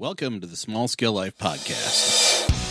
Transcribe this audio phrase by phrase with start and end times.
[0.00, 2.63] Welcome to the Small Scale Life Podcast.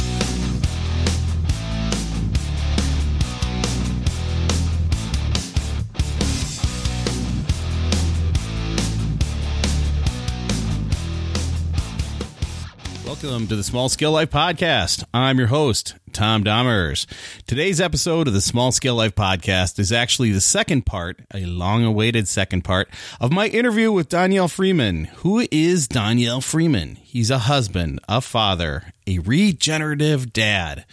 [13.24, 15.06] Welcome to the Small Scale Life Podcast.
[15.14, 17.06] I'm your host, Tom Dahmers.
[17.48, 21.86] Today's episode of the Small Scale Life Podcast is actually the second part, a long
[21.86, 22.90] awaited second part,
[23.22, 25.06] of my interview with Daniel Freeman.
[25.06, 26.96] Who is Daniel Freeman?
[26.96, 30.86] He's a husband, a father, a regenerative dad,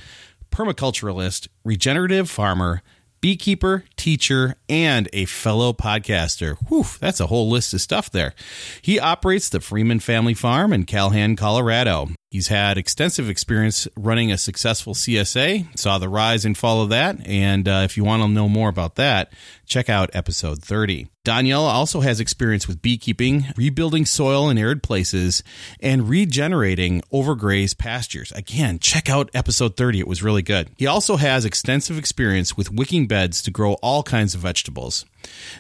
[0.53, 2.83] permaculturalist, regenerative farmer,
[3.21, 6.57] beekeeper, teacher, and a fellow podcaster.
[6.69, 8.35] Whew, that's a whole list of stuff there.
[8.83, 12.09] He operates the Freeman Family Farm in Calhan, Colorado.
[12.31, 17.27] He's had extensive experience running a successful CSA, saw the rise and fall of that,
[17.27, 19.33] and uh, if you want to know more about that,
[19.67, 21.09] check out episode 30.
[21.25, 25.43] Daniel also has experience with beekeeping, rebuilding soil in arid places,
[25.81, 28.31] and regenerating overgrazed pastures.
[28.31, 29.99] Again, check out episode 30.
[29.99, 30.71] It was really good.
[30.77, 35.05] He also has extensive experience with wicking beds to grow all kinds of vegetables.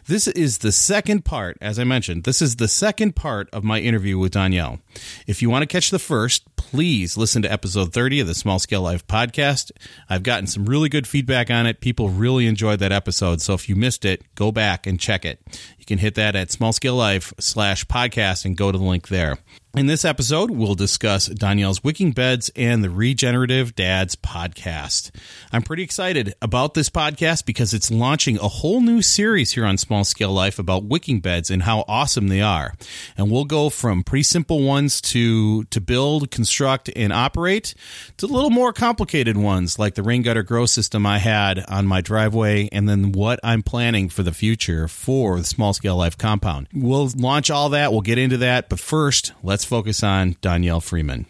[0.07, 3.79] This is the second part, as I mentioned, this is the second part of my
[3.81, 4.81] interview with Daniel.
[5.27, 8.59] If you want to catch the first, please listen to episode 30 of the Small
[8.59, 9.73] Scale Life podcast.
[10.09, 11.81] I've gotten some really good feedback on it.
[11.81, 13.41] People really enjoyed that episode.
[13.41, 15.41] So if you missed it, go back and check it.
[15.79, 19.09] You can hit that at Small Scale Life slash podcast and go to the link
[19.09, 19.39] there.
[19.77, 25.13] In this episode, we'll discuss Daniel's Wicking Beds and the Regenerative Dads podcast.
[25.53, 29.79] I'm pretty excited about this podcast because it's launching a whole new series here on
[29.79, 32.75] Small Scale Life about wicking beds and how awesome they are.
[33.17, 37.77] And we'll go from pretty simple ones to to build, construct, and operate
[38.17, 41.87] to a little more complicated ones like the rain gutter grow system I had on
[41.87, 46.19] my driveway and then what I'm planning for the future for the Small Scale Life
[46.19, 46.67] compound.
[46.75, 51.27] We'll launch all that, we'll get into that, but first, let's focus on Daniel Freeman.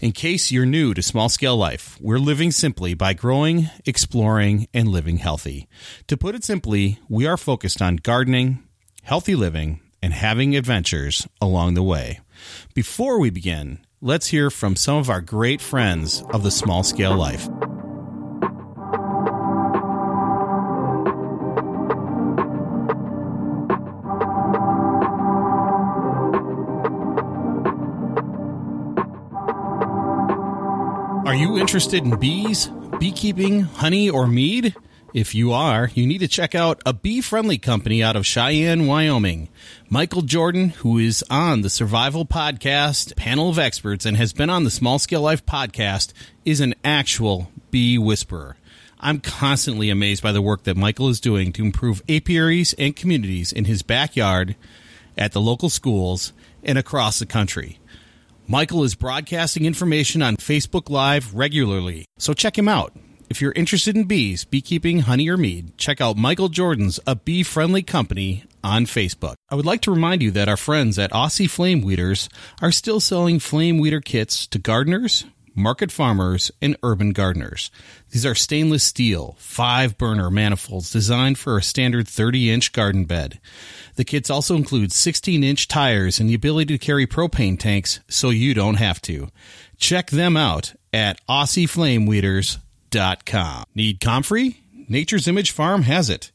[0.00, 4.88] In case you're new to small scale life, we're living simply by growing, exploring, and
[4.88, 5.68] living healthy.
[6.08, 8.62] To put it simply, we are focused on gardening,
[9.02, 12.20] healthy living, and having adventures along the way.
[12.74, 17.16] Before we begin, let's hear from some of our great friends of the small scale
[17.16, 17.48] life.
[31.34, 34.72] Are you interested in bees, beekeeping, honey, or mead?
[35.12, 38.86] If you are, you need to check out a bee friendly company out of Cheyenne,
[38.86, 39.48] Wyoming.
[39.88, 44.62] Michael Jordan, who is on the Survival Podcast panel of experts and has been on
[44.62, 46.12] the Small Scale Life podcast,
[46.44, 48.56] is an actual bee whisperer.
[49.00, 53.50] I'm constantly amazed by the work that Michael is doing to improve apiaries and communities
[53.52, 54.54] in his backyard,
[55.18, 57.80] at the local schools, and across the country.
[58.46, 62.92] Michael is broadcasting information on Facebook Live regularly, so check him out.
[63.30, 67.42] If you're interested in bees, beekeeping, honey, or mead, check out Michael Jordan's A Bee
[67.42, 69.36] Friendly Company on Facebook.
[69.48, 72.28] I would like to remind you that our friends at Aussie Flame Weeders
[72.60, 77.70] are still selling flame weeder kits to gardeners, market farmers, and urban gardeners.
[78.10, 83.40] These are stainless steel, five burner manifolds designed for a standard 30 inch garden bed.
[83.96, 88.30] The kits also include 16 inch tires and the ability to carry propane tanks so
[88.30, 89.28] you don't have to.
[89.76, 93.64] Check them out at AussieFlameweeders.com.
[93.74, 94.60] Need comfrey?
[94.88, 96.30] Nature's Image Farm has it.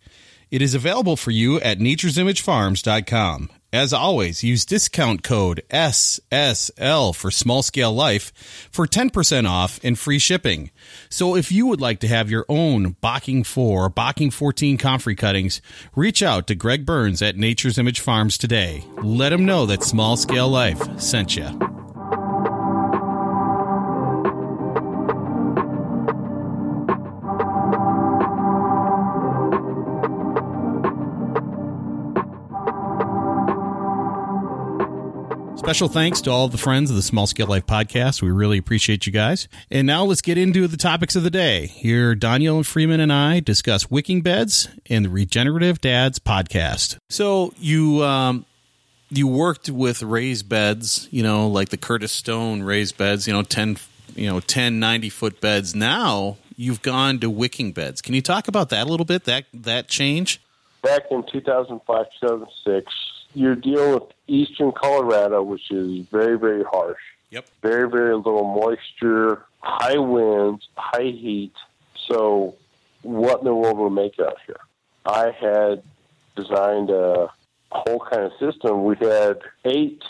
[0.52, 3.50] It is available for you at nature'simagefarms.com.
[3.72, 8.34] As always, use discount code SSL for small scale life
[8.72, 10.72] for 10% off and free shipping.
[11.08, 15.62] So if you would like to have your own Bocking 4 Bocking 14 comfrey cuttings,
[15.96, 18.84] reach out to Greg Burns at Nature's Image Farms today.
[19.04, 21.79] Let him know that Small Scale Life sent you.
[35.60, 38.22] Special thanks to all of the friends of the Small Scale Life podcast.
[38.22, 39.50] We really appreciate you guys.
[39.70, 41.68] And now let's get into the topics of the day.
[41.68, 46.98] Here, Daniel Freeman and I discuss wicking beds and the Regenerative Dads podcast.
[47.10, 48.46] So you um,
[49.10, 53.44] you worked with raised beds, you know, like the Curtis Stone raised beds, you know,
[53.44, 53.78] 10,
[54.16, 55.76] you know, 10, 90 foot beds.
[55.76, 58.02] Now you've gone to wicking beds.
[58.02, 59.26] Can you talk about that a little bit?
[59.26, 60.42] That that change?
[60.82, 62.94] Back in 2005, 2006,
[63.34, 67.02] you're dealing with eastern Colorado, which is very, very harsh.
[67.32, 67.48] Yep.
[67.62, 71.54] Very, very little moisture, high winds, high heat.
[72.08, 72.56] So,
[73.04, 74.60] what in the world will make out here?
[75.06, 75.84] I had
[76.36, 77.30] designed a
[77.72, 78.84] whole kind of system.
[78.84, 80.02] We had eight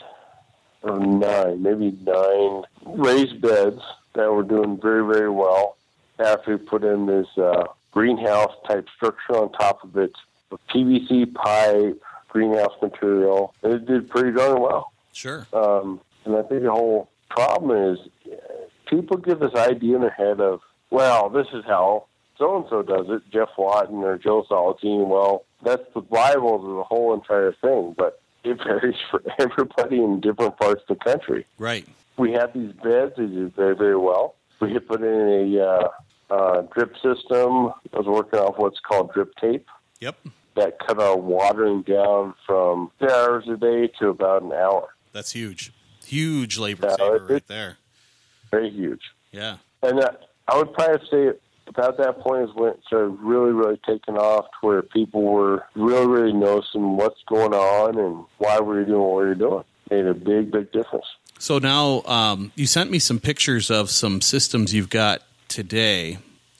[0.82, 3.82] or nine, maybe nine raised beds
[4.14, 5.78] that were doing very, very well
[6.20, 10.12] after we put in this uh, greenhouse type structure on top of it,
[10.52, 13.54] with PVC pipe, greenhouse material.
[13.64, 14.92] And it did pretty darn well.
[15.14, 15.46] Sure.
[15.54, 18.00] Um, and I think the whole problem is
[18.88, 22.06] people get this idea in their head of, well, this is how
[22.38, 25.08] so and so does it, Geoff Lawton or Joe Salatin.
[25.08, 30.22] Well, that's the Bible of the whole entire thing, but it varies for everybody in
[30.22, 31.46] different parts of the country.
[31.58, 31.86] Right.
[32.18, 34.36] We have these beds; they do very, very well.
[34.62, 35.08] We had put in
[35.58, 35.90] a uh,
[36.30, 37.74] uh, drip system.
[37.94, 39.68] I was working off what's called drip tape
[40.00, 40.18] Yep.
[40.60, 44.90] That cut our watering down from three hours a day to about an hour.
[45.14, 45.72] That's huge.
[46.06, 47.78] Huge labor Yeah, saver right there.
[48.52, 49.02] Very huge.
[49.32, 49.58] Yeah.
[49.84, 50.12] And uh,
[50.48, 51.32] I would probably say
[51.68, 55.66] about that point is when it started really, really taking off to where people were
[55.76, 59.64] really, really noticing what's going on and why we were doing what we were doing.
[59.92, 61.06] Made a big, big difference.
[61.38, 66.18] So now um, you sent me some pictures of some systems you've got today,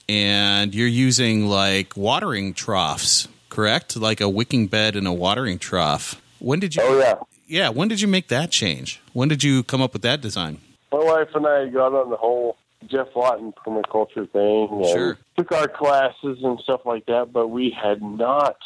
[0.08, 3.96] and you're using like watering troughs, correct?
[3.96, 6.20] Like a wicking bed and a watering trough.
[6.38, 6.82] When did you?
[6.84, 7.14] Oh, yeah.
[7.46, 9.00] Yeah, When did you make that change?
[9.12, 10.58] When did you come up with that design?
[10.92, 12.56] My wife and I got on the whole
[12.86, 15.18] Geoff Lawton permaculture thing and Sure.
[15.36, 18.56] took our classes and stuff like that, but we had not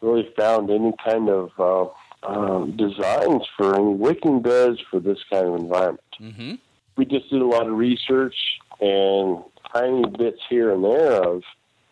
[0.00, 5.46] really found any kind of uh, um, designs for any wicking beds for this kind
[5.46, 6.00] of environment.
[6.20, 6.54] Mm-hmm.
[6.96, 8.34] we just did a lot of research
[8.80, 9.42] and
[9.74, 11.42] tiny bits here and there of,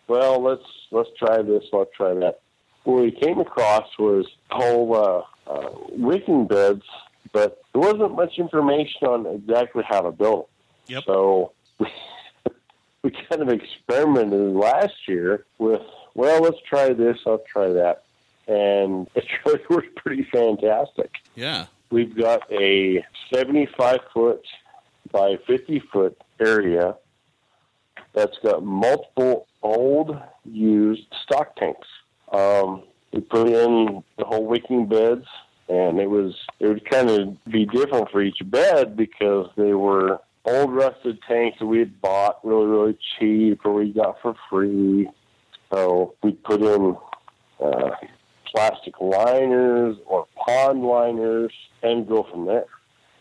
[0.09, 2.41] well, let's let's try this, let's try that.
[2.85, 6.83] What we came across was whole uh, uh, wicking beds,
[7.33, 10.97] but there wasn't much information on exactly how to build them.
[10.97, 11.05] Yep.
[11.07, 11.87] So we,
[13.03, 15.81] we kind of experimented last year with,
[16.15, 18.03] well, let's try this, let's try that,
[18.47, 21.11] and it really worked pretty fantastic.
[21.35, 21.67] Yeah.
[21.91, 24.45] We've got a 75 foot
[25.13, 26.97] by 50 foot area
[28.15, 31.89] that's got multiple old used stock tanks.
[32.33, 35.27] Um, we put in the whole wicking beds,
[35.69, 40.21] and it was it would kind of be different for each bed because they were
[40.45, 45.09] old rusted tanks that we had bought really really cheap or we got for free.
[45.73, 46.97] So we put in
[47.61, 47.91] uh,
[48.55, 51.53] plastic liners or pond liners
[51.83, 52.67] and go from there.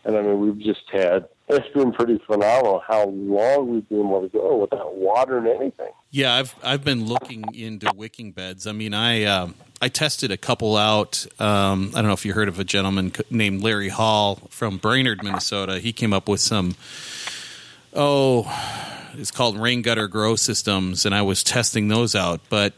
[0.04, 4.22] And I mean, we've just had, it's been pretty phenomenal how long we've been able
[4.22, 5.90] to go without water and anything.
[6.10, 8.66] Yeah, I've I've been looking into wicking beds.
[8.66, 11.26] I mean, I um, I tested a couple out.
[11.38, 15.22] Um, I don't know if you heard of a gentleman named Larry Hall from Brainerd,
[15.22, 15.78] Minnesota.
[15.78, 16.76] He came up with some.
[17.92, 18.44] Oh,
[19.16, 22.40] it's called rain gutter grow systems, and I was testing those out.
[22.48, 22.74] But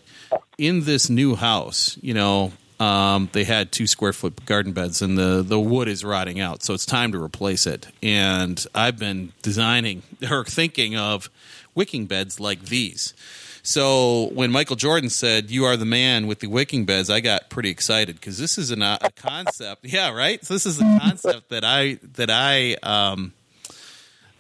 [0.59, 5.17] in this new house, you know, um, they had two square foot garden beds, and
[5.17, 7.89] the the wood is rotting out, so it's time to replace it.
[8.03, 11.31] And I've been designing or thinking of
[11.75, 13.15] wicking beds like these.
[13.63, 17.49] So when Michael Jordan said, "You are the man with the wicking beds," I got
[17.49, 19.85] pretty excited because this is an, a concept.
[19.87, 20.45] Yeah, right.
[20.45, 23.33] So this is a concept that I that I um,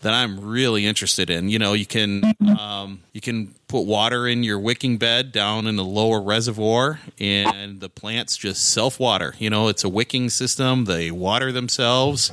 [0.06, 1.48] that I'm really interested in.
[1.48, 2.22] You know, you can
[2.60, 7.80] um, you can put water in your wicking bed down in the lower reservoir, and
[7.80, 9.34] the plants just self water.
[9.40, 12.30] You know, it's a wicking system; they water themselves.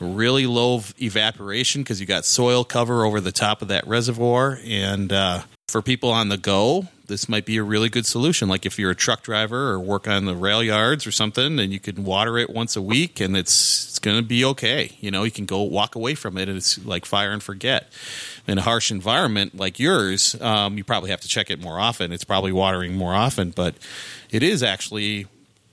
[0.00, 5.12] Really low evaporation because you got soil cover over the top of that reservoir, and
[5.12, 5.42] uh,
[5.72, 6.86] for people on the go.
[7.06, 8.46] This might be a really good solution.
[8.46, 11.72] Like if you're a truck driver or work on the rail yards or something, and
[11.72, 14.92] you can water it once a week, and it's it's going to be okay.
[15.00, 17.90] You know, you can go walk away from it, and it's like fire and forget.
[18.46, 22.12] In a harsh environment like yours, um, you probably have to check it more often.
[22.12, 23.74] It's probably watering more often, but
[24.30, 25.26] it is actually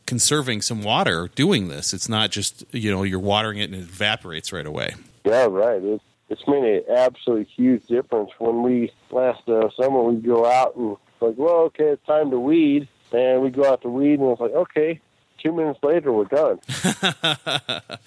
[0.05, 1.93] conserving some water doing this.
[1.93, 4.95] It's not just you know you're watering it and it evaporates right away.
[5.25, 5.83] Yeah, right.
[5.83, 8.31] It's, it's made an absolutely huge difference.
[8.37, 12.31] When we last uh, summer, we go out and it's like, well, okay, it's time
[12.31, 12.87] to weed.
[13.11, 15.01] And we go out to weed, and it's like, okay,
[15.41, 16.59] two minutes later, we're done.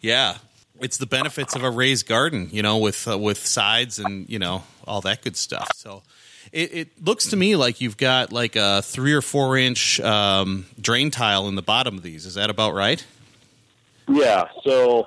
[0.00, 0.36] Yeah,
[0.80, 4.38] it's the benefits of a raised garden, you know, with uh, with sides and you
[4.38, 5.68] know all that good stuff.
[5.76, 6.02] So
[6.52, 10.66] it, it looks to me like you've got like a three or four inch um,
[10.78, 12.26] drain tile in the bottom of these.
[12.26, 13.02] Is that about right?
[14.08, 15.06] Yeah, so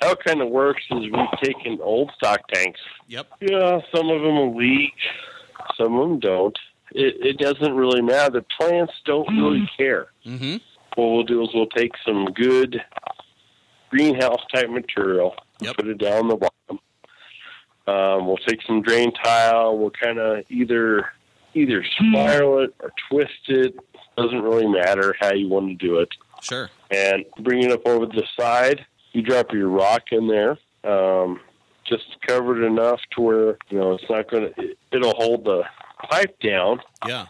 [0.00, 2.80] how it kind of works is we've taken old stock tanks.
[3.08, 3.26] Yep.
[3.40, 4.94] Yeah, some of them will leak,
[5.76, 6.58] some of them don't.
[6.92, 8.40] It, it doesn't really matter.
[8.40, 10.08] The plants don't really care.
[10.26, 10.56] Mm-hmm.
[10.94, 12.82] What we'll do is we'll take some good
[13.90, 15.76] greenhouse type material, Yep.
[15.76, 16.80] put it down the bottom.
[17.86, 19.76] Um, we'll take some drain tile.
[19.78, 21.06] We'll kind of either
[21.54, 23.74] either spiral it or twist it.
[24.16, 26.08] Doesn't really matter how you want to do it
[26.42, 26.68] Sure.
[26.90, 28.84] and bring it up over the side.
[29.12, 31.40] You drop your rock in there, um,
[31.84, 34.74] just cover it enough to where you know it's not going to.
[34.92, 35.62] It'll hold the
[36.10, 37.26] pipe down, Yeah.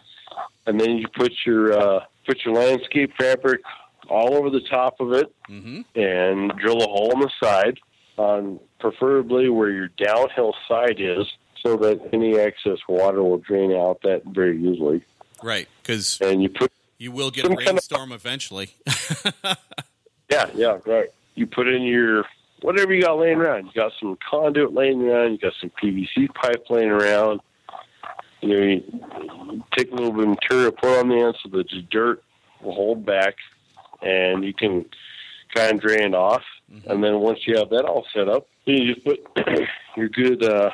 [0.65, 3.61] and then you put your uh, put your landscape fabric
[4.09, 5.81] all over the top of it, Mm-hmm.
[5.99, 7.79] and drill a hole in the side,
[8.17, 11.25] on preferably where your downhill side is,
[11.61, 15.03] so that any excess water will drain out that very easily.
[15.41, 15.67] Right.
[15.81, 18.69] Because And you put you will get a Some kind of- rainstorm eventually.
[20.29, 21.09] Yeah, yeah, right.
[21.35, 22.25] You put in your
[22.61, 23.65] whatever you got laying around.
[23.65, 25.33] You got some conduit laying around.
[25.33, 27.41] You got some PVC pipe laying around.
[28.41, 31.69] You know, you take a little bit of material, put on the end so that
[31.69, 32.23] the dirt
[32.61, 33.35] will hold back,
[34.01, 34.85] and you can
[35.53, 36.43] kind of drain off.
[36.87, 39.19] And then once you have that all set up, you just put
[39.97, 40.71] your good uh,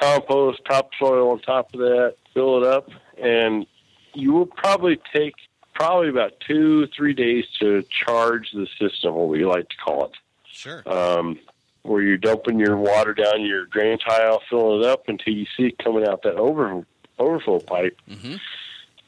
[0.00, 2.88] compost, topsoil on top of that, fill it up,
[3.22, 3.66] and
[4.14, 5.34] you will probably take
[5.76, 10.12] probably about two, three days to charge the system, what we like to call it.
[10.50, 10.82] Sure.
[10.88, 11.38] Um,
[11.82, 15.66] where you're dumping your water down your drain tile, filling it up until you see
[15.66, 16.84] it coming out that over,
[17.18, 17.96] overflow pipe.
[18.10, 18.36] Mm-hmm.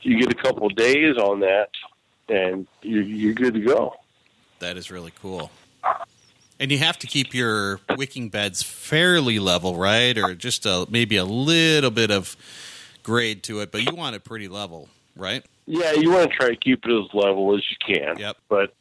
[0.03, 1.71] You get a couple of days on that,
[2.29, 3.95] and you're, you're good to go.
[4.61, 5.51] That is really cool.
[6.61, 10.17] And you have to keep your wicking beds fairly level, right?
[10.19, 12.37] Or just a, maybe a little bit of
[13.03, 15.45] grade to it, but you want it pretty level, right?
[15.71, 18.19] Yeah, you want to try to keep it as level as you can.
[18.19, 18.39] Yep.
[18.49, 18.75] But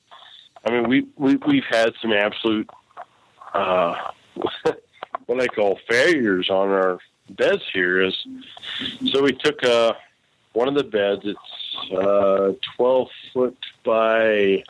[0.65, 2.69] I mean, we, we we've had some absolute
[3.53, 4.11] uh,
[5.25, 8.01] what I call failures on our beds here.
[8.01, 8.15] Is
[9.11, 9.95] so we took uh,
[10.53, 11.23] one of the beds.
[11.25, 14.63] It's uh, twelve foot by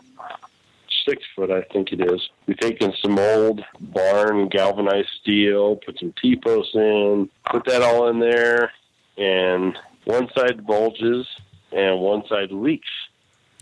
[1.08, 2.30] six foot, I think it is.
[2.48, 8.10] We've taken some old barn galvanized steel, put some T posts in, put that all
[8.10, 8.72] in there,
[9.18, 11.28] and one side bulges
[11.78, 12.90] and one side leaks.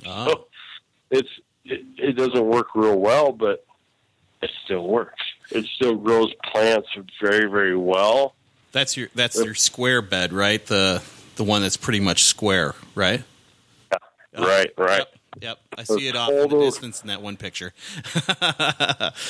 [0.06, 0.34] Uh,
[1.12, 1.30] It's
[1.66, 3.66] it, it doesn't work real well, but
[4.42, 5.24] it still works.
[5.52, 6.88] It still grows plants
[7.22, 8.34] very very well.
[8.72, 10.66] that's your that's your square bed, right?
[10.66, 11.04] The
[11.36, 13.24] the one that's pretty much square, right?
[14.38, 15.06] Right, right.
[15.42, 15.60] Yep.
[15.78, 17.74] I see it off in the distance in that one picture.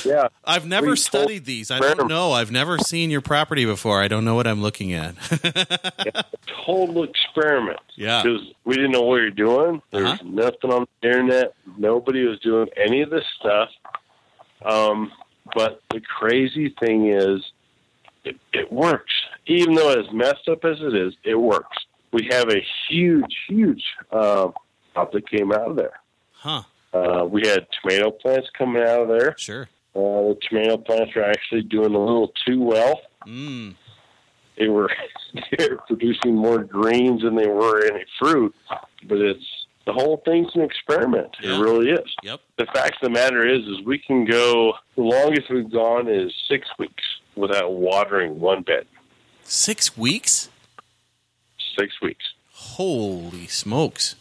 [0.05, 1.71] Yeah, I've never We studied these.
[1.71, 2.31] I don't know.
[2.31, 4.01] I've never seen your property before.
[4.01, 5.15] I don't know what I'm looking at.
[6.65, 7.79] total experiment.
[7.95, 8.21] Yeah.
[8.23, 9.81] because we didn't know what we were doing.
[9.91, 10.23] There's Uh-huh.
[10.25, 11.53] nothing on the internet.
[11.77, 13.69] Nobody was doing any of this stuff.
[14.63, 15.11] Um,
[15.53, 17.41] but the crazy thing is,
[18.23, 19.13] it, it works.
[19.47, 21.77] Even though as messed up as it is, it works.
[22.11, 24.49] We have a huge, huge uh,
[24.95, 25.99] crop that came out of there.
[26.33, 26.63] huh.
[26.93, 29.35] Uh, we had tomato plants coming out of there.
[29.37, 29.67] Sure.
[29.93, 33.01] Uh, the tomato plants are actually doing a little too well.
[33.27, 33.75] Mm.
[34.57, 34.89] They were
[35.57, 38.55] they were producing more greens than they were any fruit,
[39.09, 39.43] but it's
[39.85, 41.35] the whole thing's an experiment.
[41.41, 41.57] Yeah.
[41.57, 42.15] It really is.
[42.23, 42.39] Yep.
[42.57, 44.73] The fact of the matter is, is we can go.
[44.95, 47.03] The longest we've gone is six weeks
[47.35, 48.87] without watering one bed.
[49.43, 50.49] Six weeks?
[51.77, 52.23] Six weeks.
[52.53, 54.15] Holy smokes.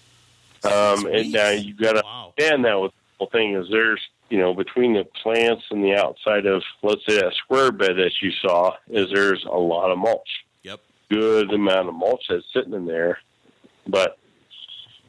[0.65, 2.33] Um, and now you got to Wow.
[2.37, 2.81] understand that.
[2.81, 6.63] With the whole thing is, there's you know between the plants and the outside of
[6.83, 10.29] let's say that square bed that you saw, is there's a lot of mulch.
[10.63, 10.81] Yep.
[11.11, 13.19] Good amount of mulch that's sitting in there,
[13.87, 14.19] but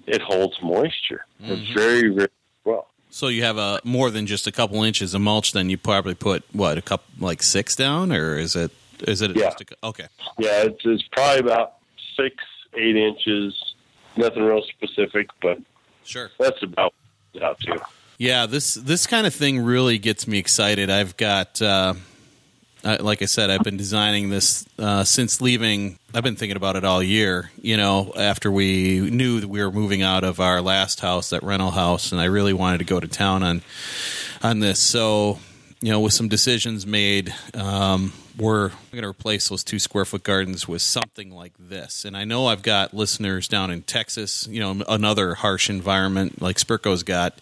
[0.08, 1.26] it holds moisture.
[1.42, 1.74] It's Mhm.
[1.76, 2.30] very very
[2.64, 2.90] well.
[3.10, 5.54] So you have a more than just a couple inches of mulch.
[5.54, 8.72] Then you probably put what a couple like six down, or is it
[9.08, 9.52] is it Yeah.
[9.84, 10.08] a, okay?
[10.38, 11.76] Yeah, it's, it's probably about
[12.18, 12.36] six
[12.78, 13.54] eight inches.
[14.18, 15.60] Nothing real specific, but
[16.04, 16.32] Sure.
[16.40, 16.94] that's about
[17.42, 17.80] out to.
[18.18, 20.90] Yeah, this this kind of thing really gets me excited.
[20.90, 21.96] I've got, uh,
[22.84, 26.00] I, like I said, I've been designing this uh, since leaving.
[26.14, 27.52] I've been thinking about it all year.
[27.62, 31.44] You know, after we knew that we were moving out of our last house, that
[31.44, 33.62] rental house, and I really wanted to go to town on
[34.42, 34.80] on this.
[34.80, 35.40] So,
[35.86, 40.24] you know, with some decisions made, um, we're going to replace those two square foot
[40.24, 42.06] gardens with something like this.
[42.06, 44.48] And I know I've got listeners down in Texas.
[44.48, 47.40] You know, another harsh environment like Spirko's got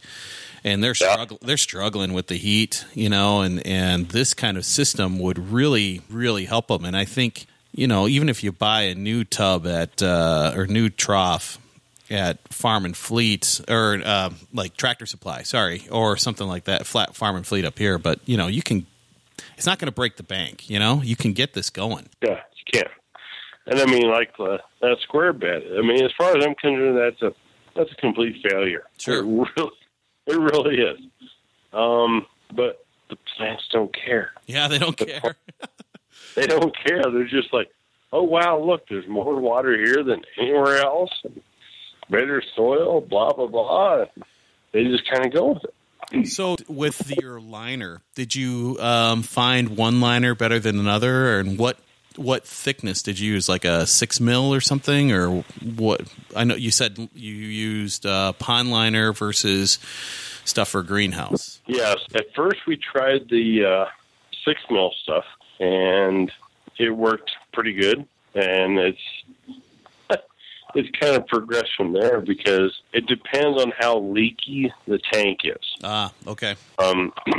[0.62, 4.66] and they're struggling they're struggling with the heat, you know, and and this kind of
[4.66, 6.84] system would really really help them.
[6.84, 10.68] And I think you know even if you buy a new tub at uh, or
[10.68, 11.60] new trough
[12.10, 17.16] at Farm and Fleet or uh, like Tractor Supply, sorry, or something like that, flat
[17.16, 18.86] Farm and Fleet up here, but you know you can.
[19.58, 21.02] It's not going to break the bank, you know.
[21.02, 22.10] You can get this going.
[22.22, 22.90] Yeah, you can.
[23.66, 25.64] And I mean, like uh, that square bed.
[25.78, 27.34] I mean, as far as I'm concerned, that's a
[27.76, 28.84] that's a complete failure.
[28.98, 29.20] Sure.
[29.20, 29.72] it really,
[30.28, 31.00] it really is.
[31.72, 34.32] Um, but the plants don't care.
[34.46, 35.36] Yeah, they don't care.
[36.36, 37.04] They don't care.
[37.04, 37.70] They're just like,
[38.12, 41.12] oh wow, look, there's more water here than anywhere else.
[41.24, 41.42] And
[42.14, 44.06] better soil, blah blah blah.
[44.72, 46.28] They just kind of go with it.
[46.28, 51.78] So, with your liner, did you um, find one liner better than another, and what
[52.16, 53.50] what thickness did you use?
[53.50, 55.44] Like a six mil or something, or
[55.76, 56.02] what?
[56.36, 59.80] I know you said you used uh, pond liner versus
[60.46, 61.62] stuff for greenhouse.
[61.66, 61.98] Yes.
[62.14, 63.86] At first, we tried the uh,
[64.46, 65.26] six mil stuff,
[65.60, 66.32] and
[66.78, 68.08] it worked pretty good.
[68.36, 69.02] And it's
[70.76, 75.78] it's kind of progressed from there because it depends on how leaky the tank is.
[75.84, 76.56] Ah, okay.
[76.80, 77.14] Um,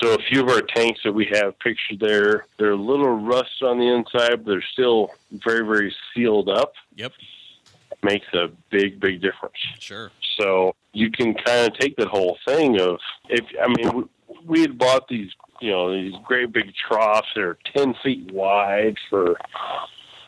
[0.00, 3.62] so a few of our tanks that we have pictured there, they're a little rust
[3.62, 6.72] on the inside, but they're still very, very sealed up.
[6.96, 7.12] Yep.
[8.02, 9.56] Makes a big, big difference.
[9.78, 10.10] Sure.
[10.38, 14.04] So you can kind of take that whole thing of if I mean we,
[14.44, 18.96] we had bought these you know these great big troughs that are ten feet wide
[19.08, 19.36] for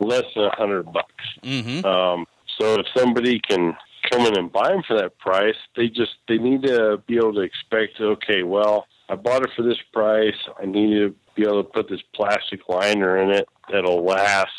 [0.01, 1.25] less than a hundred bucks.
[1.43, 1.85] Mm-hmm.
[1.85, 2.27] Um,
[2.59, 3.77] so if somebody can
[4.11, 7.35] come in and buy them for that price, they just they need to be able
[7.35, 8.01] to expect.
[8.01, 10.37] Okay, well I bought it for this price.
[10.61, 14.51] I need to be able to put this plastic liner in it that'll last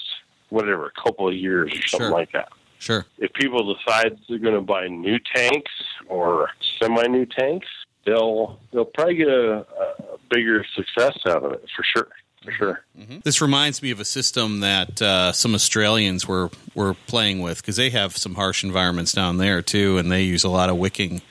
[0.50, 2.12] whatever a couple of years or something Sure.
[2.12, 2.50] like that
[2.80, 3.06] Sure.
[3.18, 5.72] if people decide they're going to buy new tanks
[6.08, 6.50] or
[6.80, 7.68] semi-new tanks,
[8.06, 12.10] they'll they'll probably get a, a bigger success out of it for sure.
[12.46, 12.82] For sure.
[13.24, 17.76] This reminds me of a system that uh, some Australians were were playing with because
[17.76, 21.22] they have some harsh environments down there too, and they use a lot of wicking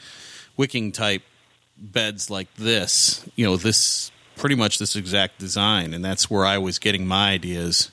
[0.56, 1.22] wicking type
[1.78, 3.24] beds like this.
[3.36, 7.30] You know, this pretty much this exact design, and that's where I was getting my
[7.30, 7.90] ideas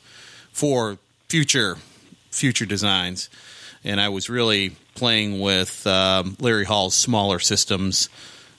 [0.52, 0.98] for
[1.30, 1.78] future
[2.32, 3.30] future designs.
[3.84, 8.10] And I was really playing with um, Larry Hall's smaller systems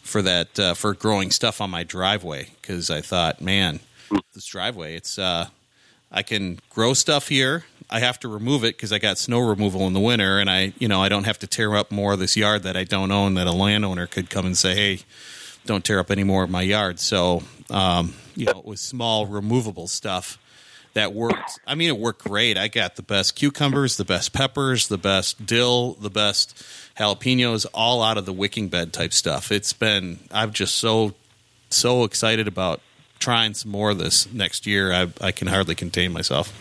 [0.02, 3.80] for that uh, for growing stuff on my driveway because I thought, man,
[4.34, 5.48] this driveway, it's uh,
[6.10, 7.64] I can grow stuff here.
[7.90, 10.72] I have to remove it because I got snow removal in the winter, and I,
[10.78, 13.10] you know, I don't have to tear up more of this yard that I don't
[13.10, 13.34] own.
[13.34, 15.00] That a landowner could come and say, "Hey,
[15.66, 19.26] don't tear up any more of my yard." So, um, you know, it was small
[19.26, 20.38] removable stuff
[20.94, 21.60] that worked.
[21.66, 22.58] I mean, it worked great.
[22.58, 26.62] I got the best cucumbers, the best peppers, the best dill, the best
[26.98, 29.50] jalapenos, all out of the wicking bed type stuff.
[29.50, 30.18] It's been.
[30.30, 31.14] I'm just so
[31.70, 32.80] so excited about
[33.22, 34.92] trying some more of this next year.
[34.92, 36.52] I, I can hardly contain myself.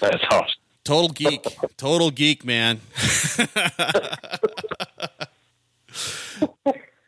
[0.00, 0.46] That's awesome.
[0.84, 1.44] Total geek,
[1.76, 2.80] total geek, man.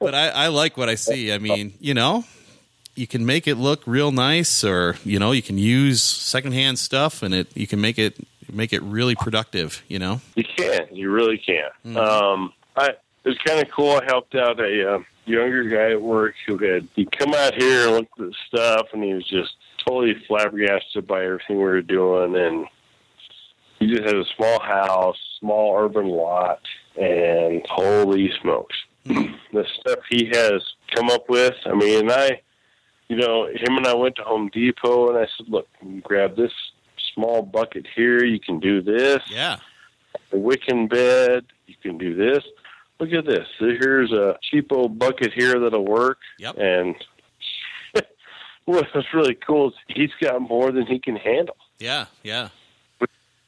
[0.00, 1.32] but I, I like what I see.
[1.32, 2.24] I mean, you know,
[2.94, 7.22] you can make it look real nice, or you know, you can use secondhand stuff,
[7.22, 8.16] and it you can make it
[8.52, 9.82] make it really productive.
[9.88, 10.88] You know, You can.
[10.92, 11.96] You really can.
[11.96, 12.88] Um, I
[13.24, 13.92] it was kind of cool.
[13.92, 17.86] I helped out a um, younger guy at work who had he come out here
[17.86, 19.52] and looked at the stuff, and he was just
[19.86, 22.66] totally flabbergasted by everything we were doing, and
[23.78, 26.60] he just had a small house, small urban lot,
[27.00, 29.32] and holy smokes, hmm.
[29.52, 30.62] the stuff he has
[30.94, 31.54] come up with.
[31.66, 32.42] I mean, and I,
[33.08, 36.36] you know, him and I went to Home Depot, and I said, "Look, you grab
[36.36, 36.52] this
[37.14, 38.24] small bucket here.
[38.24, 39.58] You can do this." yeah,
[40.32, 41.44] a wicking bed.
[41.66, 42.44] You can do this.
[43.02, 43.48] Look at this.
[43.58, 46.18] Here's a cheap old bucket here that'll work.
[46.38, 46.56] Yep.
[46.56, 46.94] And
[48.64, 51.56] what's really cool is he's got more than he can handle.
[51.80, 52.50] yeah, yeah.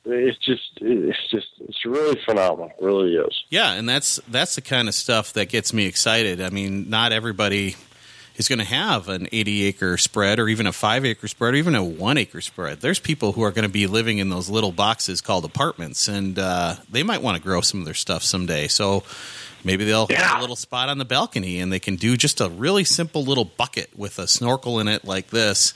[0.07, 2.73] It's just, it's just, it's really phenomenal.
[2.77, 3.45] It really is.
[3.49, 6.43] Yeah, and that's that's the kind of stuff that gets me excited.
[6.43, 7.77] I mean, not everybody
[8.37, 11.57] is going to have an 80 acre spread or even a 5 acre spread or
[11.57, 12.81] even a 1 acre spread.
[12.81, 16.39] There's people who are going to be living in those little boxes called apartments and
[16.39, 18.67] uh, they might want to grow some of their stuff someday.
[18.67, 19.05] So
[19.65, 22.49] maybe they'll have a little spot on the balcony and they can do just a
[22.49, 25.75] really simple little bucket with a snorkel in it like this.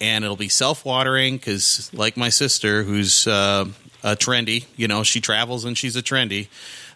[0.00, 3.64] And it'll be self-watering because like my sister who's uh,
[4.04, 6.46] a trendy you know she travels and she's a trendy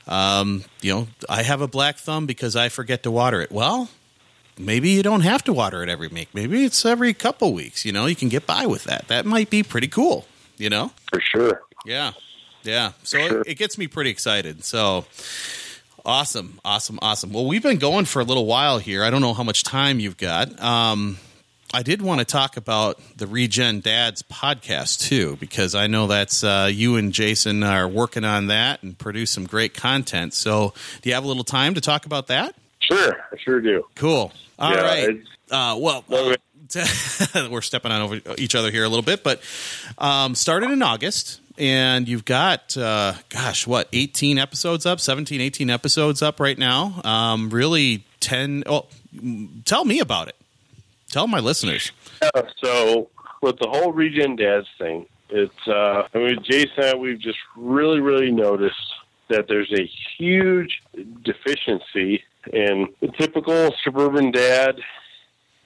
[0.06, 3.50] um, you know i have a black thumb because i forget to water it.
[3.50, 3.88] Well
[4.58, 6.28] maybe you don't have to water it every week.
[6.32, 9.08] Maybe it's every couple weeks you know you can get by with that.
[9.08, 10.26] That might be pretty cool
[10.58, 10.92] you know?
[11.10, 11.62] For sure.
[11.84, 12.12] yeah.
[12.62, 12.92] Yeah.
[13.02, 13.40] So Sure.
[13.40, 14.62] it, it gets me pretty excited.
[14.62, 15.06] So
[16.04, 19.34] awesome awesome awesome well we've been going for a little while here i don't know
[19.34, 21.16] how much time you've got um,
[21.74, 26.44] I did want to talk about the Regen Dads podcast too, because I know that's
[26.44, 30.34] uh, you and Jason are working on that and produce some great content.
[30.34, 32.54] So, do you have a little time to talk about that?
[32.80, 33.16] Sure.
[33.32, 33.86] I sure do.
[33.94, 34.34] Cool.
[34.58, 35.22] All Yeah, right.
[35.50, 36.04] Uh, well,
[37.50, 39.40] we're stepping on over each other here a little bit, but
[39.96, 45.70] um, started in August, and you've got, uh, gosh, what, 18 episodes up, 17, 18
[45.70, 47.00] episodes up right now.
[47.04, 48.64] Um, really 10.
[48.66, 50.36] Oh, mm, tell me about it.
[51.08, 51.92] Tell my listeners.
[52.22, 53.10] Yeah, so
[53.42, 58.30] with the whole Regen Dads thing, it's uh, I mean Jason we've just really really
[58.30, 58.76] noticed
[59.28, 60.82] that there's a huge
[61.22, 64.80] deficiency And the typical suburban dad,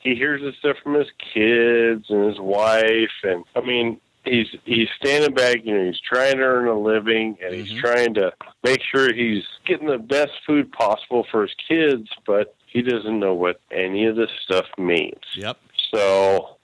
[0.00, 4.88] he hears this stuff from his kids and his wife, and I mean, he's he's
[4.96, 8.80] standing back, you know, he's trying to earn a living, and he's trying to make
[8.82, 13.60] sure he's getting the best food possible for his kids, but he doesn't know what
[13.70, 15.22] any of this stuff means.
[15.34, 15.56] Yep.
[15.94, 16.56] So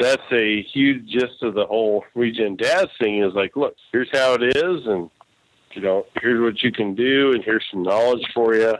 [0.00, 4.34] that's a huge gist of the whole Regen Dads thing is like, look, here's how
[4.34, 5.10] it is, and
[5.72, 8.74] you know, here's what you can do, and here's some knowledge for you.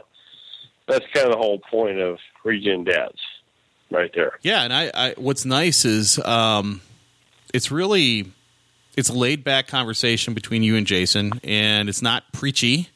[0.87, 3.19] That's kind of the whole point of Regen Dads,
[3.91, 4.39] right there.
[4.41, 6.81] Yeah, and I, I what's nice is um,
[7.57, 8.31] it's really
[8.95, 12.89] it's a laid back conversation between you and Jason, and it's not preachy.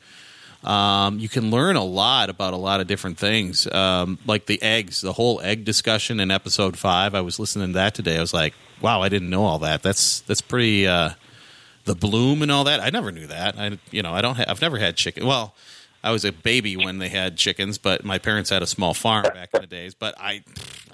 [0.64, 4.62] Um, you can learn a lot about a lot of different things, um, like the
[4.62, 7.16] eggs, the whole egg discussion in episode five.
[7.16, 8.18] I was listening to that today.
[8.18, 9.82] I was like, "Wow, I didn't know all that.
[9.82, 11.12] That's that's pretty." Uh,
[11.86, 12.80] the bloom and all that.
[12.80, 13.58] I never knew that.
[13.58, 14.36] I you know I don't.
[14.36, 15.26] Ha- I've never had chicken.
[15.26, 15.56] Well,
[16.04, 19.24] I was a baby when they had chickens, but my parents had a small farm
[19.24, 19.94] back in the days.
[19.94, 20.44] But I,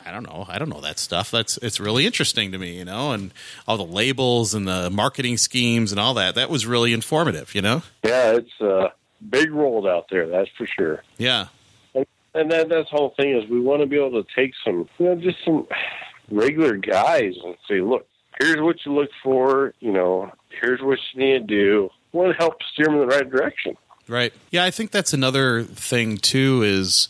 [0.08, 0.46] I don't know.
[0.48, 1.32] I don't know that stuff.
[1.32, 3.34] That's it's really interesting to me, you know, and
[3.68, 6.36] all the labels and the marketing schemes and all that.
[6.36, 7.84] That was really informative, you know.
[8.04, 8.94] Yeah, it's a
[9.30, 11.04] big world out there, that's for sure.
[11.18, 11.48] Yeah,
[11.94, 14.54] And and that that's the whole thing is we want to be able to take
[14.64, 15.68] some, you know, just some
[16.32, 18.08] regular guys and say, look,
[18.40, 19.74] here's what you look for.
[19.82, 21.90] You know, here's what you need to do.
[22.14, 23.76] We want to help steer them in the right direction.
[24.08, 24.34] right.
[24.52, 26.62] Yeah, I think that's another thing too.
[26.64, 27.10] Is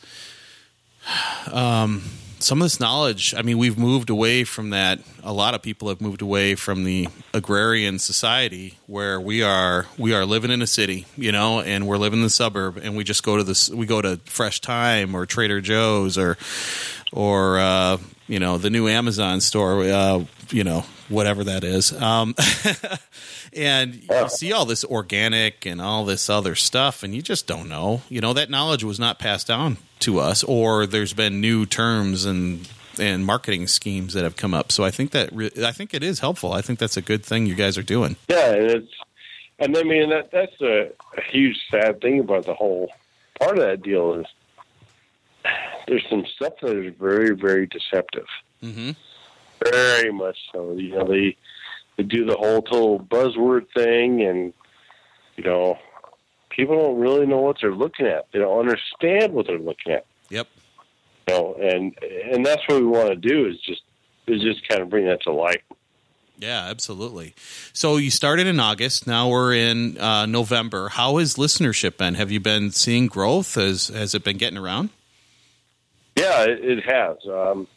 [1.52, 2.02] um,
[2.48, 3.34] some of this knowledge.
[3.36, 5.00] I mean, we've moved away from that.
[5.22, 9.86] A lot of people have moved away from the agrarian society where we are.
[9.98, 12.96] We are living in a city, you know, and we're living in the suburb, and
[12.96, 13.70] we just go to this.
[13.70, 16.38] We go to Fresh Thyme or Trader Joe's or
[17.12, 17.98] or uh,
[18.30, 19.84] you know the new Amazon store.
[19.84, 21.94] Uh, you know whatever that is.
[21.94, 22.36] Um,
[23.54, 27.70] and you see all this organic and all this other stuff, and you just don't
[27.70, 28.02] know.
[28.10, 32.26] You know that knowledge was not passed down to us, or there's been new terms
[32.26, 32.68] and
[33.00, 34.72] and marketing schemes that have come up.
[34.72, 36.54] So I think that re- I think it is helpful.
[36.54, 38.16] I think that's a good thing you guys are doing.
[38.28, 38.94] Yeah, and it's
[39.60, 42.92] and I mean that that's a, a huge sad thing about the whole
[43.40, 44.26] part of that deal is
[45.88, 48.28] there's some stuff that is very very deceptive.
[48.64, 48.92] Mm-hmm.
[49.64, 50.74] Very much so.
[50.74, 51.36] You know, they
[51.98, 54.54] they do the whole total buzzword thing, and
[55.36, 55.78] you know,
[56.50, 58.28] people don't really know what they're looking at.
[58.32, 60.06] They don't understand what they're looking at.
[60.30, 60.48] Yep.
[61.28, 61.98] You know, and
[62.32, 63.82] and that's what we want to do is just
[64.28, 65.62] is just kind of bring that to light.
[66.40, 67.34] Yeah, absolutely.
[67.74, 69.08] So you started in August.
[69.08, 70.90] Now we're in uh, November.
[70.90, 72.14] How has listenership been?
[72.14, 73.56] Have you been seeing growth?
[73.56, 74.90] Has has it been getting around?
[76.16, 77.18] Yeah, it, it has.
[77.28, 77.68] Um,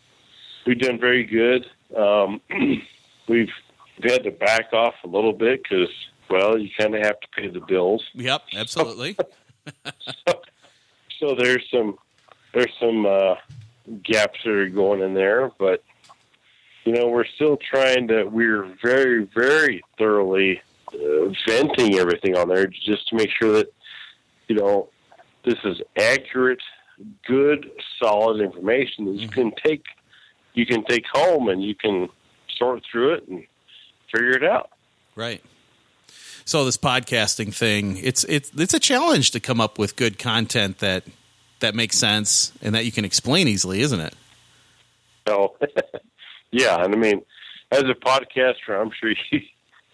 [0.70, 1.66] we've done very good.
[1.96, 2.40] Um,
[3.28, 3.50] we've
[3.98, 5.88] we've had to back off a little bit because,
[6.30, 8.04] well, you kind of have to pay the bills.
[8.14, 9.16] Yep, absolutely.
[11.18, 11.98] So there's some
[12.54, 13.34] there's some uh,
[14.02, 15.84] gaps that are going in there, but
[16.86, 18.24] you know we're still trying to.
[18.24, 20.62] We're very very thoroughly
[20.94, 23.70] uh, venting everything on there just to make sure that
[24.48, 24.88] you know
[25.44, 26.62] this is accurate,
[27.26, 27.70] good,
[28.02, 29.84] solid information that you can take
[30.54, 32.08] you can take home and you can
[32.58, 33.44] sort through it and
[34.12, 34.70] figure it out.
[35.16, 35.42] Right.
[36.44, 40.78] So this podcasting thing, it's it's it's a challenge to come up with good content
[40.78, 41.04] that
[41.60, 44.14] that makes sense and that you can explain easily, isn't it?
[45.28, 45.56] So,
[46.50, 47.22] yeah, and I mean,
[47.70, 49.40] as a podcaster, I'm sure you,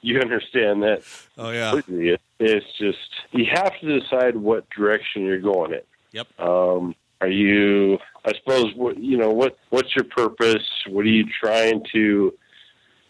[0.01, 1.03] you understand that.
[1.37, 1.81] Oh yeah.
[1.88, 2.99] It- It's just
[3.33, 5.81] you have to decide what direction you're going in.
[6.12, 6.40] Yep.
[6.40, 7.98] Um, are you?
[8.24, 9.31] I suppose what you know.
[9.31, 10.66] What What's your purpose?
[10.88, 12.35] What are you trying to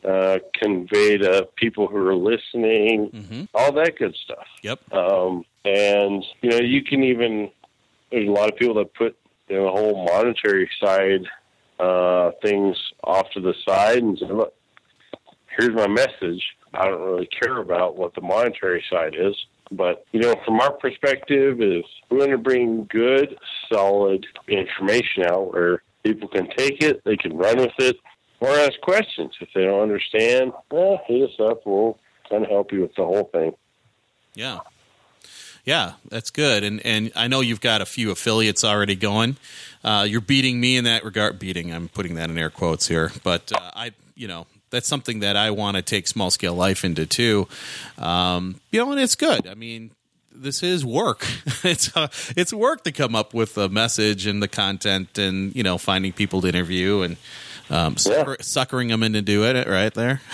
[0.05, 3.11] uh, convey to people who are listening?
[3.11, 4.47] hmm All that good stuff.
[4.63, 4.93] Yep.
[4.93, 7.51] Um, and you know, you can even
[8.11, 9.17] there's a lot of people that put
[9.49, 11.25] you know, the whole monetary side
[11.79, 14.55] uh, things off to the side and say, look,
[15.59, 16.43] here's my message.
[16.73, 19.35] I don't really care about what the monetary side is.
[19.71, 23.37] But, you know, from our perspective is we want to bring good,
[23.73, 27.97] solid information out where people can take it, they can run with it,
[28.41, 29.33] or ask questions.
[29.41, 31.67] If they don't understand, well, hit us up.
[31.67, 31.99] We'll
[32.31, 33.55] kind of help you with the whole thing.
[34.35, 34.61] Yeah.
[35.65, 36.63] Yeah, that's good.
[36.63, 39.37] And and I know you've got a few affiliates already going.
[39.83, 41.41] Uh, you're beating me in that regard.
[41.41, 44.47] Beating, I'm putting that in air quotes here, but uh, I, you know,
[44.77, 47.49] that's something that I want to take small scale life into too.
[47.97, 49.47] Um, you know, and it's good.
[49.47, 49.91] I mean,
[50.31, 51.27] this is work.
[51.65, 55.63] it's uh, it's work to come up with the message and the content, and you
[55.63, 57.17] know, finding people to interview and
[57.71, 60.21] um, sucker, suckering them into do it right there.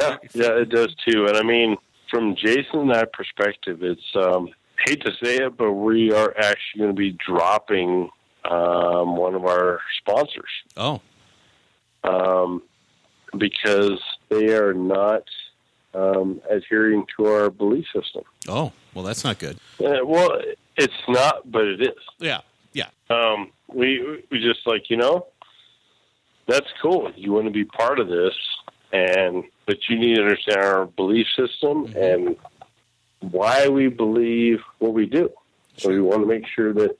[0.00, 1.26] Yeah, yeah, it does too.
[1.26, 1.76] And I mean,
[2.10, 4.50] from Jason and I perspective, it's um,
[4.86, 8.10] hate to say it, but we are actually going to be dropping
[8.44, 11.00] um, one of our sponsors Oh,
[12.04, 12.62] um,
[13.36, 15.24] because they are not
[15.94, 18.22] um, adhering to our belief system.
[18.48, 19.56] oh, well, that's not good.
[19.84, 20.40] Uh, well,
[20.76, 22.02] it's not, but it is.
[22.18, 22.40] Yeah,
[22.72, 25.26] yeah, Um, we we just like you know,
[26.46, 27.10] that's cool.
[27.16, 28.34] You want to be part of this,
[28.92, 32.36] and but you need to understand our belief system and
[33.20, 35.30] why we believe what we do.
[35.76, 36.96] So we want to make sure that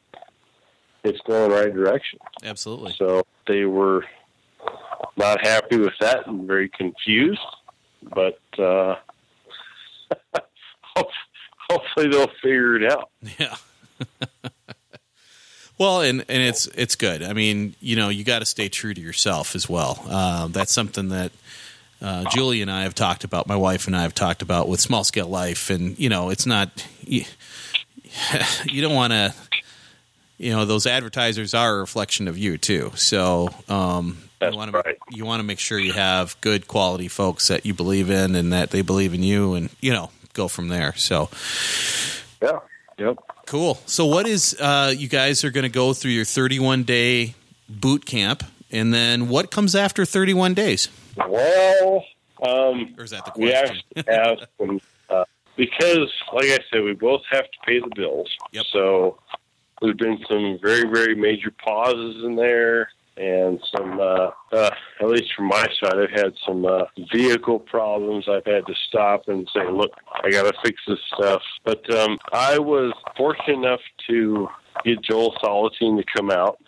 [1.04, 2.18] it's going the right direction.
[2.42, 2.94] absolutely.
[2.98, 4.04] So they were
[5.16, 7.40] not happy with that and very confused,
[8.02, 8.96] but uh,
[11.70, 13.10] hopefully they'll figure it out.
[13.38, 13.56] Yeah.
[15.78, 17.22] well, and and it's it's good.
[17.22, 20.04] I mean, you know, you got to stay true to yourself as well.
[20.08, 21.32] Um, that's something that
[22.02, 23.46] uh, Julie and I have talked about.
[23.46, 26.46] My wife and I have talked about with small scale life, and you know, it's
[26.46, 27.24] not you,
[28.64, 29.34] you don't want to.
[30.36, 32.90] You know, those advertisers are a reflection of you too.
[32.96, 34.98] So um, That's you want to right.
[35.10, 38.52] you want to make sure you have good quality folks that you believe in and
[38.52, 40.94] that they believe in you, and you know, go from there.
[40.96, 41.30] So.
[42.42, 42.58] Yeah.
[42.98, 43.16] Yep.
[43.46, 43.78] Cool.
[43.86, 47.34] So, what is uh, you guys are going to go through your 31 day
[47.68, 50.88] boot camp, and then what comes after 31 days?
[51.16, 52.04] Well,
[52.42, 53.82] um, Or is that the we question?
[53.96, 55.24] actually have some uh,
[55.56, 58.30] because, like I said, we both have to pay the bills.
[58.52, 58.64] Yep.
[58.72, 59.18] So
[59.80, 65.32] there's been some very, very major pauses in there, and some, uh, uh, at least
[65.36, 68.28] from my side, I've had some uh, vehicle problems.
[68.28, 72.18] I've had to stop and say, "Look, I got to fix this stuff." But um,
[72.32, 74.48] I was fortunate enough to
[74.84, 76.58] get Joel Salatin to come out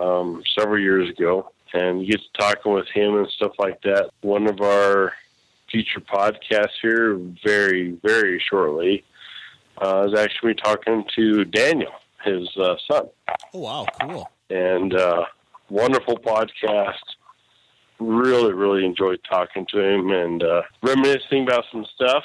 [0.00, 4.10] um, several years ago and get to talking with him and stuff like that.
[4.22, 5.12] One of our
[5.70, 9.04] future podcasts here, very, very shortly,
[9.80, 11.92] uh, is actually talking to Daniel,
[12.24, 13.08] his uh, son.
[13.54, 13.86] Oh, wow.
[14.00, 14.30] Cool.
[14.50, 15.24] And uh,
[15.70, 16.94] wonderful podcast.
[17.98, 22.24] Really, really enjoyed talking to him and uh, reminiscing about some stuff.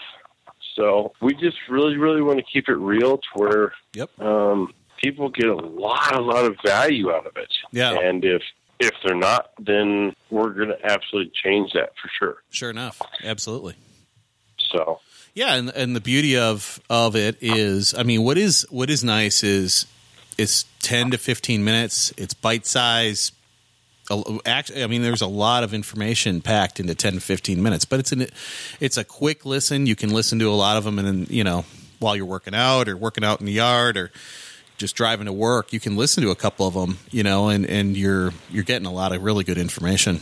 [0.75, 4.19] So we just really, really want to keep it real to where Yep.
[4.21, 7.49] um, people get a lot, a lot of value out of it.
[7.71, 7.93] Yeah.
[7.99, 8.41] And if
[8.79, 12.38] if they're not, then we're going to absolutely change that for sure.
[12.49, 13.01] Sure enough.
[13.23, 13.75] Absolutely.
[14.71, 14.99] So
[15.34, 19.03] Yeah, and and the beauty of of it is, I mean, what is what is
[19.03, 19.86] nice is
[20.38, 22.13] it's 10 to 15 minutes.
[22.17, 23.32] It's bite size.
[24.45, 28.00] Actually, I mean, there's a lot of information packed into 10 to 15 minutes, but
[28.00, 28.28] it's an
[28.80, 29.88] it's a quick listen.
[29.88, 31.65] You can listen to a lot of them, and then you know
[32.00, 34.12] while you're working out or working out in the yard or
[34.78, 37.00] just driving to work, you can listen to a couple of them.
[37.10, 40.19] You know, and and you're you're getting a lot of really good information.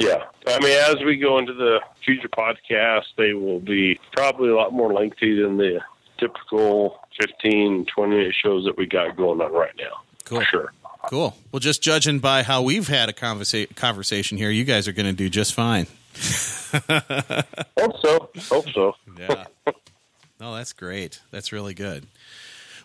[0.00, 4.56] yeah, I mean, as we go into the future podcasts, they will be probably a
[4.56, 5.80] lot more lengthy than the
[6.18, 10.02] typical 15, 20 shows that we got going on right now.
[10.24, 10.40] Cool.
[10.40, 10.72] For sure.
[11.10, 11.36] Cool.
[11.52, 15.06] Well, just judging by how we've had a conversa- conversation here, you guys are going
[15.06, 15.86] to do just fine.
[17.78, 18.30] Hope so.
[18.48, 18.94] Hope so.
[19.18, 19.44] Yeah.
[20.40, 21.20] no, that's great.
[21.30, 22.06] That's really good.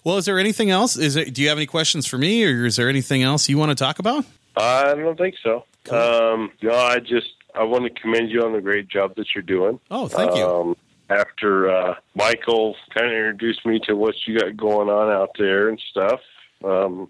[0.04, 0.98] Well, is there anything else?
[0.98, 3.58] Is there, do you have any questions for me, or is there anything else you
[3.58, 4.26] want to talk about?
[4.56, 5.66] I don't think so.
[5.92, 9.42] Um, no, I just I want to commend you on the great job that you're
[9.42, 9.80] doing.
[9.90, 10.46] Oh, thank you.
[10.46, 10.76] Um,
[11.10, 15.70] after uh, Michael kind of introduced me to what you got going on out there
[15.70, 16.20] and stuff,
[16.64, 17.10] um,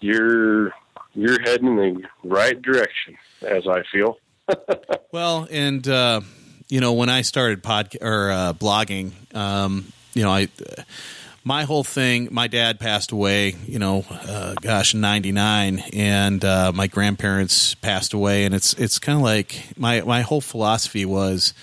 [0.00, 0.72] you're
[1.14, 4.18] you're heading in the right direction, as I feel.
[5.10, 6.20] Well, and uh,
[6.68, 10.48] you know, when I started pod or uh, blogging, um, you know, I
[11.44, 12.28] my whole thing.
[12.30, 13.54] My dad passed away.
[13.66, 18.98] You know, uh, gosh, ninety nine, and uh, my grandparents passed away, and it's it's
[18.98, 21.54] kind of like my my whole philosophy was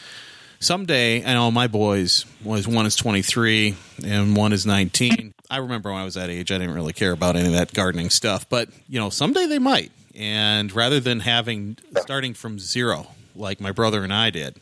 [0.60, 1.24] someday.
[1.24, 5.34] I know my boys was one is twenty three and one is nineteen.
[5.50, 7.74] I remember when I was that age, I didn't really care about any of that
[7.74, 9.92] gardening stuff, but you know, someday they might.
[10.16, 14.56] And rather than having starting from zero like my brother and I did,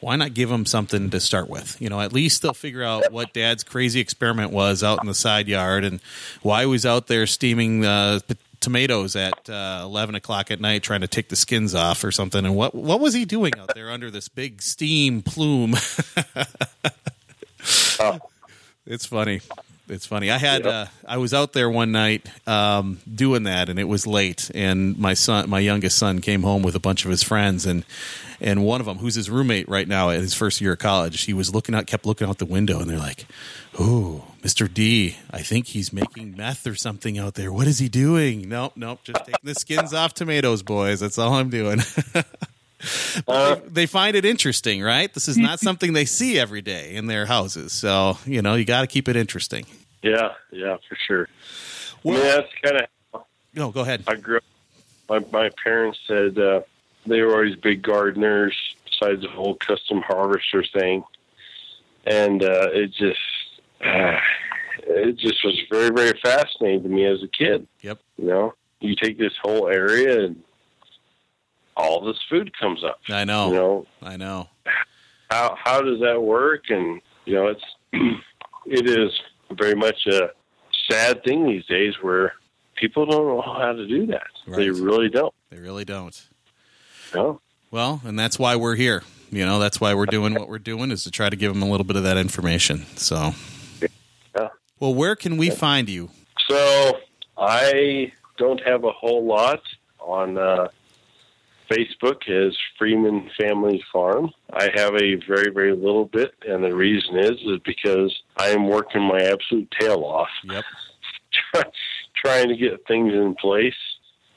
[0.00, 1.80] why not give them something to start with?
[1.80, 5.14] You know, at least they'll figure out what Dad's crazy experiment was out in the
[5.14, 6.00] side yard and
[6.42, 8.20] why he was out there steaming uh,
[8.60, 12.44] tomatoes at uh, eleven o'clock at night trying to take the skins off or something.
[12.44, 15.74] And what what was he doing out there under this big steam plume?
[18.86, 19.40] It's funny.
[19.88, 20.30] It's funny.
[20.32, 20.70] I had Yeah.
[20.70, 24.50] uh, I was out there one night um, doing that, and it was late.
[24.54, 27.84] And my son, my youngest son, came home with a bunch of his friends, and
[28.40, 31.22] and one of them, who's his roommate right now at his first year of college,
[31.22, 33.26] he was looking out, kept looking out the window, and they're like,
[33.80, 37.52] "Ooh, Mister D, I think he's making meth or something out there.
[37.52, 38.48] What is he doing?
[38.48, 40.98] Nope, nope, just taking the skins off tomatoes, boys.
[41.00, 41.78] That's all I'm doing."
[43.26, 45.12] Uh, they, they find it interesting, right?
[45.12, 47.72] This is not something they see every day in their houses.
[47.72, 49.64] So, you know, you got to keep it interesting.
[50.02, 51.28] yeah, yeah, for sure.
[52.02, 53.22] Well- mean, that's kind of
[53.54, 54.04] No, go ahead.
[54.06, 54.44] I grew up.
[55.08, 56.60] My my parents said uh,
[57.06, 61.04] they were always big gardeners, besides the whole custom harvester thing,
[62.04, 63.20] and uh, it just
[63.84, 64.18] uh,
[64.82, 67.66] it just was very very fascinating to me as a kid.
[67.82, 68.00] Yep.
[68.18, 70.42] You know, you take this whole area and
[71.76, 73.00] all this food comes up.
[73.08, 73.48] I know.
[73.48, 74.48] You know, I know.
[75.30, 76.64] how how does that work?
[76.70, 77.64] And you know, it's
[78.66, 79.10] it is
[79.52, 80.30] very much a
[80.90, 82.32] sad thing these days where
[82.76, 84.26] people don't know how to do that.
[84.46, 85.34] They really don't.
[85.50, 86.26] They really don't.
[87.14, 87.40] Know?
[87.70, 89.02] Well, and that's why we're here.
[89.30, 91.62] You know, that's why we're doing what we're doing is to try to give them
[91.62, 92.86] a little bit of that information.
[92.96, 93.32] So,
[93.80, 94.48] Yeah.
[94.78, 96.10] well, where can we find you?
[96.48, 96.98] So
[97.36, 99.62] I don't have a whole lot
[99.98, 100.68] on uh,
[101.70, 104.30] Facebook as Freeman Family Farm.
[104.52, 108.68] I have a very very little bit, and the reason is is because I am
[108.68, 110.64] working my absolute tail off Yep.
[112.24, 113.74] trying to get things in place.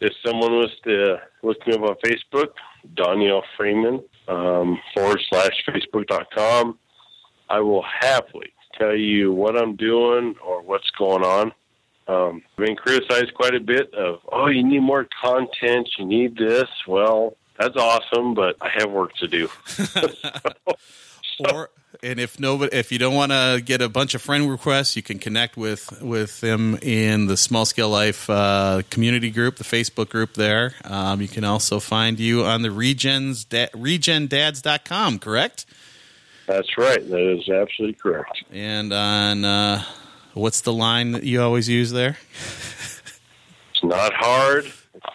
[0.01, 2.49] If someone was to look me up on Facebook,
[2.95, 6.77] Daniel Freeman um, forward slash Facebook.com,
[7.49, 11.51] I will happily tell you what I'm doing or what's going on.
[12.09, 16.35] Um, I've been criticized quite a bit of, oh, you need more content, you need
[16.35, 16.67] this.
[16.87, 19.49] Well, that's awesome, but I have work to do.
[21.53, 21.69] Or
[22.03, 25.01] and if nobody, if you don't want to get a bunch of friend requests, you
[25.01, 30.09] can connect with with them in the Small Scale Life uh, community group, the Facebook
[30.09, 30.33] group.
[30.33, 35.65] There, um, you can also find you on the Regens da, RegenDads.com, correct?
[36.45, 37.07] That's right.
[37.09, 38.43] That is absolutely correct.
[38.51, 39.83] And on uh,
[40.39, 42.17] what's the line that you always use there?
[43.73, 44.65] It's not hard.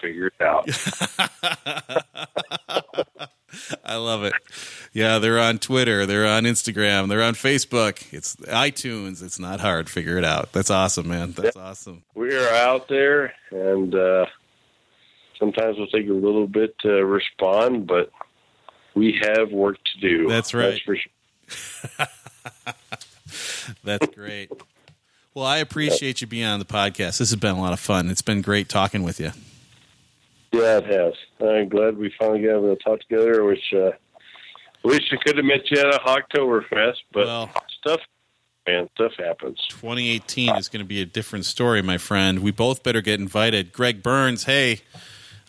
[0.01, 0.67] Figure it out.
[3.85, 4.33] I love it.
[4.93, 8.13] Yeah, they're on Twitter, they're on Instagram, they're on Facebook.
[8.13, 9.23] It's iTunes.
[9.23, 9.91] It's not hard.
[9.91, 10.53] Figure it out.
[10.53, 11.33] That's awesome, man.
[11.33, 12.03] That's awesome.
[12.15, 14.27] we are out there, and uh,
[15.39, 18.11] sometimes we'll take a little bit to respond, but
[18.95, 20.29] we have work to do.
[20.29, 20.81] That's right.
[20.85, 22.07] for sure.
[23.85, 24.51] That's great.
[25.35, 27.19] Well, I appreciate you being on the podcast.
[27.19, 28.09] This has been a lot of fun.
[28.09, 29.33] It's been great talking with you.
[30.53, 31.15] Yeah, it has.
[31.41, 33.43] I'm glad we finally got able to talk together.
[33.43, 33.91] Wish, uh,
[34.85, 38.01] wish I could have met you at a Oktoberfest, but Well- stuff,
[38.65, 39.59] man, stuff happens.
[39.71, 42.39] 2018 is going to be a different story, my friend.
[42.39, 43.73] We both better get invited.
[43.73, 44.83] Greg Burns, hey,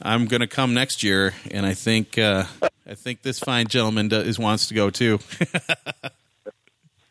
[0.01, 2.45] I'm going to come next year, and I think uh,
[2.87, 5.19] I think this fine gentleman does, wants to go too.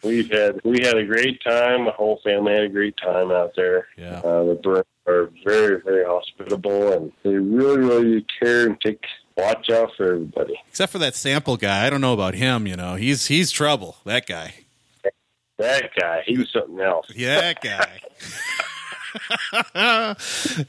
[0.04, 1.86] We've had we had a great time.
[1.86, 3.86] The whole family had a great time out there.
[3.96, 4.18] Yeah.
[4.20, 9.02] Uh, the Burns are very, very hospitable, and they really, really care and take
[9.36, 10.54] watch out for everybody.
[10.68, 12.66] Except for that sample guy, I don't know about him.
[12.66, 13.96] You know, he's he's trouble.
[14.04, 14.54] That guy.
[15.56, 17.06] That guy, he was something else.
[17.14, 18.00] Yeah, that guy.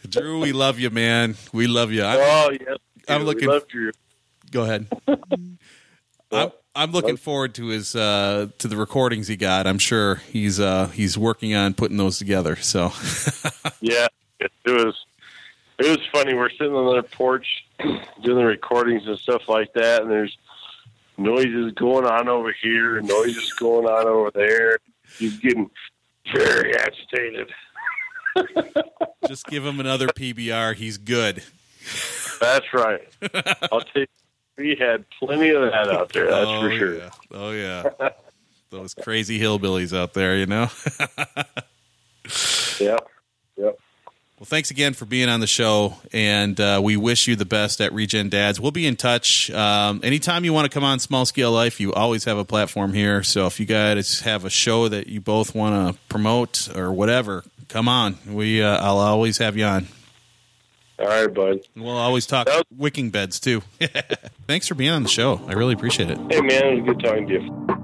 [0.10, 1.36] Drew, we love you, man.
[1.52, 2.04] We love you.
[2.04, 2.78] I'm, oh yes,
[3.10, 3.50] I'm We looking-
[4.52, 4.88] go ahead.
[6.32, 9.66] I'm, I'm looking forward to his uh, to the recordings he got.
[9.66, 12.58] I'm sure he's uh, he's working on putting those together.
[12.58, 12.92] So
[13.82, 14.08] Yeah,
[14.40, 14.96] it, was.
[15.80, 16.34] It was funny.
[16.34, 17.48] We're sitting on the porch
[17.80, 20.38] doing the recordings and stuff like that, and there's
[21.18, 24.78] noises going on over here, and noises going on over there.
[25.18, 25.70] He's getting
[26.34, 27.52] very agitated.
[29.28, 30.76] just give him another PBR.
[30.76, 31.44] He's good.
[32.42, 33.08] That's right.
[33.72, 34.06] I'll you,
[34.58, 36.30] we had plenty of that out there.
[36.30, 36.98] That's oh, for sure.
[36.98, 37.10] Yeah.
[37.32, 37.84] Oh yeah.
[38.70, 40.70] Those crazy hillbillies out there, you know.
[42.80, 43.08] Yep.
[43.58, 43.78] Yep.
[44.38, 47.80] Well, thanks again for being on the show, and uh, we wish you the best
[47.80, 48.60] at Regen Dads.
[48.60, 49.50] We'll be in touch.
[49.52, 52.94] Um, anytime you want to come on Small Scale Life, you always have a platform
[52.94, 53.24] here.
[53.24, 57.46] So if you guys have a show that you both want to promote or whatever,
[57.70, 58.18] come on.
[58.28, 59.88] We uh, I'll always have you on.
[60.98, 61.60] All right, bud.
[61.76, 63.62] We'll always talk That wicking beds too.
[64.48, 65.42] thanks for being on the show.
[65.48, 66.18] I really appreciate it.
[66.32, 67.76] Hey, man, it was good talking to you.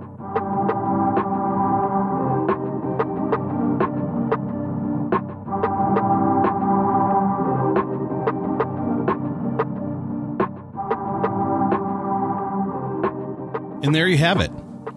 [13.84, 14.52] And there you have it.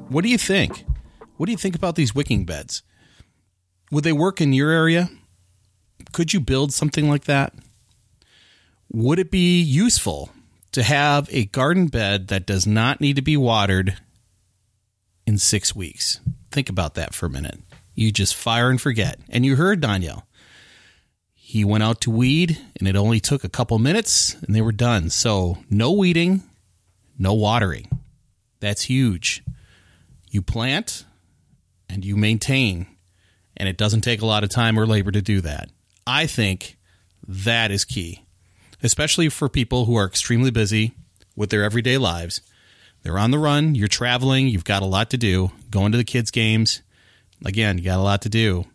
[0.09, 0.85] What do you think?
[1.37, 2.83] What do you think about these wicking beds?
[3.91, 5.09] Would they work in your area?
[6.13, 7.55] Could you build something like that?
[8.95, 10.31] Would it be useful
[10.71, 13.97] to have a garden bed that does not need to be watered
[15.27, 16.21] in six weeks?
[16.53, 17.59] Think about that for a minute.
[17.97, 19.19] You just fire and forget.
[19.29, 20.29] And you heard Daniel.
[21.35, 24.71] He went out to weed, and it only took a couple minutes, and they were
[24.71, 25.11] done.
[25.11, 26.45] So, no weeding,
[27.19, 27.89] no watering.
[28.61, 29.43] That's huge.
[30.31, 31.05] You plant
[31.89, 32.87] and you maintain,
[33.57, 35.69] and it doesn't take a lot of time or labor to do that.
[36.07, 36.79] I think
[37.27, 38.24] that is key,
[38.85, 40.95] especially for people who are extremely busy
[41.35, 42.41] with their everyday lives.
[43.03, 46.05] They're on the run, you're traveling, you've got a lot to do, going to the
[46.05, 46.83] kids' games.
[47.45, 48.67] Again, you got a lot to do.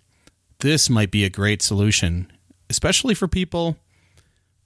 [0.59, 2.31] This might be a great solution,
[2.69, 3.77] especially for people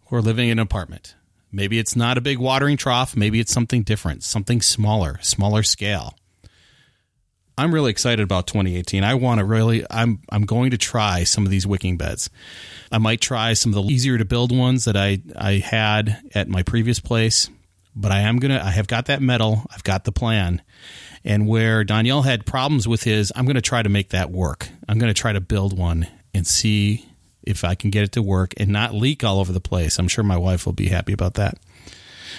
[0.08, 1.16] who are living in an apartment.
[1.52, 6.16] Maybe it's not a big watering trough, maybe it's something different, something smaller, smaller scale.
[7.58, 9.04] I'm really excited about 2018.
[9.04, 12.30] I want to really I'm I'm going to try some of these wicking beds.
[12.92, 16.48] I might try some of the easier to build ones that I I had at
[16.48, 17.50] my previous place,
[17.96, 20.62] but I am going to I have got that metal, I've got the plan.
[21.24, 24.68] And where Daniel had problems with his, I'm going to try to make that work.
[24.90, 27.08] I'm going to try to build one and see
[27.44, 30.00] if I can get it to work and not leak all over the place.
[30.00, 31.58] I'm sure my wife will be happy about that.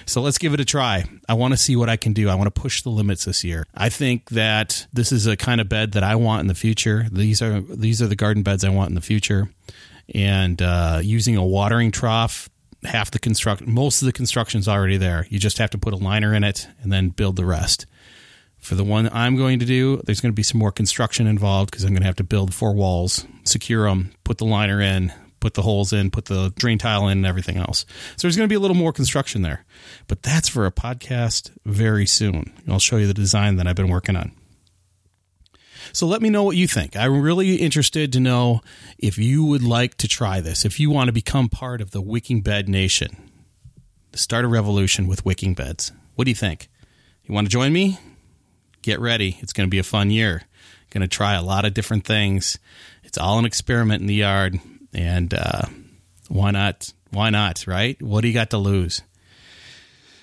[0.07, 1.05] So let's give it a try.
[1.28, 2.28] I want to see what I can do.
[2.28, 3.66] I want to push the limits this year.
[3.74, 7.07] I think that this is a kind of bed that I want in the future.
[7.11, 9.49] These are these are the garden beds I want in the future.
[10.14, 12.51] And uh, using a watering trough,
[12.84, 15.26] half the construct, most of the construction is already there.
[15.30, 17.86] You just have to put a liner in it and then build the rest.
[18.59, 21.70] For the one I'm going to do, there's going to be some more construction involved
[21.70, 25.12] because I'm going to have to build four walls, secure them, put the liner in,
[25.45, 27.84] put the holes in, put the drain tile in, and everything else.
[28.16, 29.66] So there's going to be a little more construction there.
[30.09, 32.51] But that's for a podcast very soon.
[32.66, 34.32] I'll show you the design that I've been working on.
[35.92, 36.97] So let me know what you think.
[36.97, 38.62] I'm really interested to know
[38.99, 42.01] if you would like to try this, if you want to become part of the
[42.01, 43.30] Wicking Bed Nation,
[44.14, 45.92] start a revolution with wicking beds.
[46.14, 46.68] What do you think?
[47.24, 47.99] You want to join me?
[48.80, 49.36] Get ready.
[49.40, 50.45] It's going to be a fun year.
[50.88, 52.59] Going to try a lot of different things.
[53.03, 54.59] It's all an experiment in the yard.
[54.95, 55.62] And uh,
[56.28, 56.92] why not?
[57.11, 57.66] Why not?
[57.66, 58.01] Right?
[58.03, 59.03] What do you got to lose?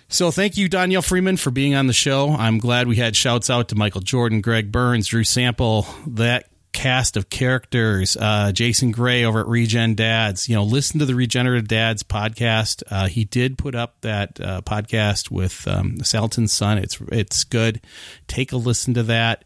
[0.07, 2.31] So thank you, Daniel Freeman, for being on the show.
[2.31, 7.15] I'm glad we had shouts out to Michael Jordan, Greg Burns, Drew Sample, that cast
[7.15, 10.49] of characters, uh, Jason Gray over at Regen Dads.
[10.49, 12.83] You know, listen to the Regenerative Dads podcast.
[12.89, 16.77] Uh, he did put up that uh, podcast with um, Salatin's son.
[16.77, 17.81] It's it's good.
[18.27, 19.45] Take a listen to that.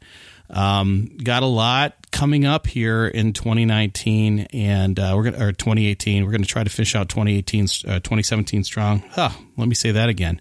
[0.49, 6.23] Um, got a lot coming up here in 2019 and uh, we're going or 2018
[6.23, 9.03] we're going to try to fish out 2018 uh, 2017 strong.
[9.11, 10.39] Huh, let me say that again.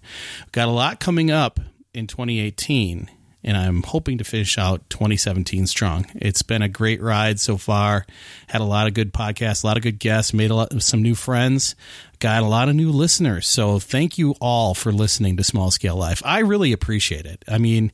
[0.53, 1.59] Got a lot coming up
[1.93, 3.09] in 2018
[3.43, 6.05] and i'm hoping to finish out 2017 strong.
[6.15, 8.05] It's been a great ride so far.
[8.47, 10.81] Had a lot of good podcasts a lot of good guests made a lot of
[10.81, 11.75] some new friends
[12.19, 13.47] got a lot of new listeners.
[13.47, 16.21] So thank you all for listening to small scale life.
[16.23, 17.43] I really appreciate it.
[17.49, 17.91] I mean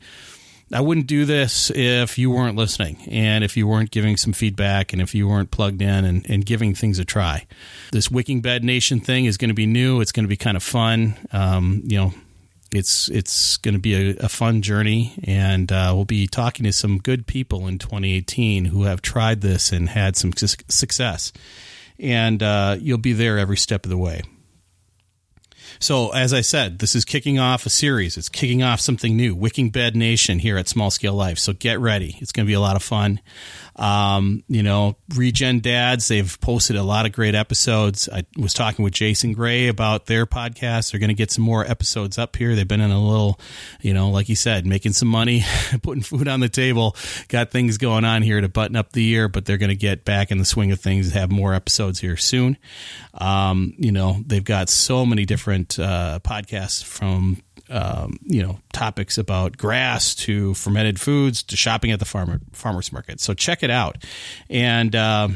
[0.73, 4.93] I wouldn't do this if you weren't listening and if you weren't giving some feedback
[4.93, 7.45] and if you weren't plugged in and, and giving things a try.
[7.91, 10.01] This Wicking Bed Nation thing is going to be new.
[10.01, 11.15] It's going to be kind of fun.
[11.33, 12.13] Um, you know,
[12.73, 16.71] it's it's going to be a, a fun journey, and uh, we'll be talking to
[16.71, 21.33] some good people in 2018 who have tried this and had some su- success.
[21.99, 24.21] And uh, you'll be there every step of the way.
[25.81, 28.15] So, as I said, this is kicking off a series.
[28.15, 31.39] It's kicking off something new, Wicking Bed Nation here at Small Scale Life.
[31.39, 32.17] So, get ready.
[32.19, 33.19] It's going to be a lot of fun.
[33.77, 38.07] Um, you know, Regen Dads, they've posted a lot of great episodes.
[38.07, 40.91] I was talking with Jason Gray about their podcast.
[40.91, 42.55] They're going to get some more episodes up here.
[42.55, 43.39] They've been in a little,
[43.81, 45.43] you know, like you said, making some money,
[45.81, 46.95] putting food on the table,
[47.27, 50.05] got things going on here to button up the year, but they're going to get
[50.05, 52.57] back in the swing of things, and have more episodes here soon.
[53.15, 59.17] Um, you know, they've got so many different uh, podcasts from um, you know topics
[59.17, 63.19] about grass to fermented foods to shopping at the farmer farmers market.
[63.19, 64.03] So check it out,
[64.49, 65.29] and uh,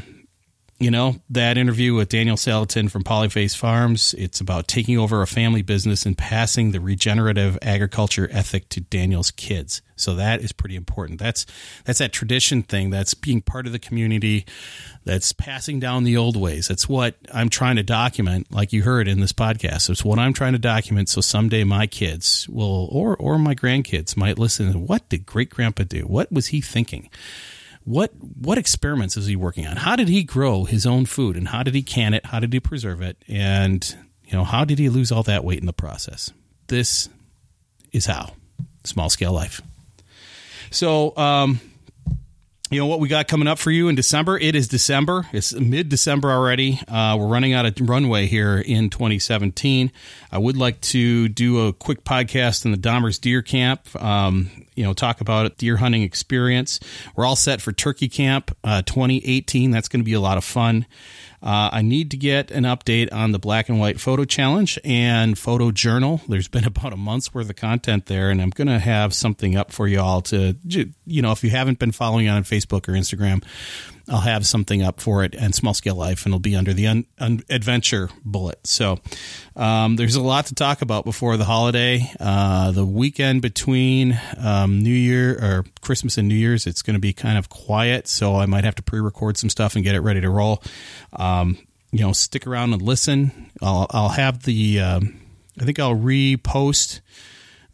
[0.78, 4.14] you know that interview with Daniel Salatin from Polyface Farms.
[4.18, 9.30] It's about taking over a family business and passing the regenerative agriculture ethic to Daniel's
[9.30, 9.80] kids.
[9.96, 11.18] So that is pretty important.
[11.18, 11.46] That's
[11.86, 12.90] that's that tradition thing.
[12.90, 14.44] That's being part of the community.
[15.04, 16.68] That's passing down the old ways.
[16.68, 19.88] That's what I'm trying to document, like you heard in this podcast.
[19.88, 24.14] It's what I'm trying to document so someday my kids will or or my grandkids
[24.14, 26.02] might listen what did great grandpa do?
[26.02, 27.08] What was he thinking?
[27.86, 29.76] What what experiments is he working on?
[29.76, 32.26] How did he grow his own food and how did he can it?
[32.26, 33.16] How did he preserve it?
[33.28, 36.32] And you know, how did he lose all that weight in the process?
[36.66, 37.08] This
[37.92, 38.32] is how
[38.82, 39.62] small scale life.
[40.72, 41.60] So, um,
[42.70, 44.36] you know what we got coming up for you in December?
[44.38, 45.26] It is December.
[45.32, 46.80] It's mid December already.
[46.88, 49.92] Uh, we're running out of runway here in 2017.
[50.32, 53.86] I would like to do a quick podcast in the Dahmer's Deer Camp.
[54.02, 56.80] Um, you know, talk about deer hunting experience.
[57.14, 59.70] We're all set for Turkey Camp uh, 2018.
[59.70, 60.86] That's going to be a lot of fun.
[61.46, 65.38] Uh, I need to get an update on the black and white photo challenge and
[65.38, 66.20] photo journal.
[66.28, 69.56] There's been about a month's worth of content there, and I'm going to have something
[69.56, 72.94] up for you all to, you know, if you haven't been following on Facebook or
[72.94, 73.44] Instagram,
[74.08, 76.86] I'll have something up for it and small scale life, and it'll be under the
[76.86, 78.64] un, un, adventure bullet.
[78.64, 79.00] So
[79.56, 82.08] um, there's a lot to talk about before the holiday.
[82.20, 87.00] Uh, the weekend between um, New Year or Christmas and New Year's, it's going to
[87.00, 90.00] be kind of quiet, so I might have to pre-record some stuff and get it
[90.00, 90.62] ready to roll.
[91.12, 91.58] Um,
[91.90, 93.50] you know, stick around and listen.
[93.62, 94.80] I'll, I'll have the.
[94.80, 95.20] Um,
[95.58, 97.00] I think I'll repost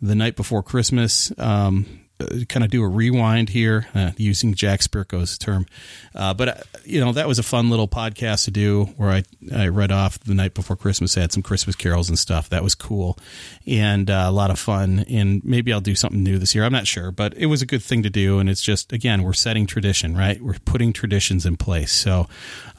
[0.01, 2.02] the night before Christmas um,
[2.49, 5.67] kind of do a rewind here, uh, using Jack Spirko's term.
[6.15, 6.55] Uh, but, uh,
[6.85, 9.23] you know, that was a fun little podcast to do where I,
[9.55, 12.49] I read off the night before Christmas, had some Christmas carols and stuff.
[12.49, 13.19] That was cool
[13.67, 15.05] and uh, a lot of fun.
[15.09, 16.65] And maybe I'll do something new this year.
[16.65, 18.39] I'm not sure, but it was a good thing to do.
[18.39, 20.41] And it's just, again, we're setting tradition, right?
[20.41, 21.93] We're putting traditions in place.
[21.93, 22.29] So,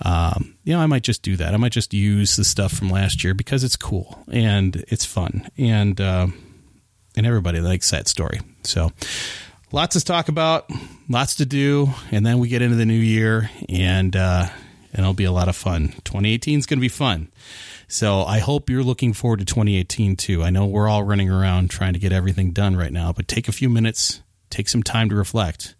[0.01, 1.53] um, you know, I might just do that.
[1.53, 5.49] I might just use the stuff from last year because it's cool and it's fun.
[5.57, 6.27] And, uh,
[7.15, 8.39] and everybody likes that story.
[8.63, 8.91] So,
[9.71, 10.69] lots to talk about,
[11.09, 14.47] lots to do, and then we get into the new year, and uh,
[14.93, 15.89] and it'll be a lot of fun.
[16.03, 17.29] 2018 is going to be fun.
[17.87, 20.43] So I hope you're looking forward to 2018 too.
[20.43, 23.47] I know we're all running around trying to get everything done right now, but take
[23.47, 25.75] a few minutes, take some time to reflect.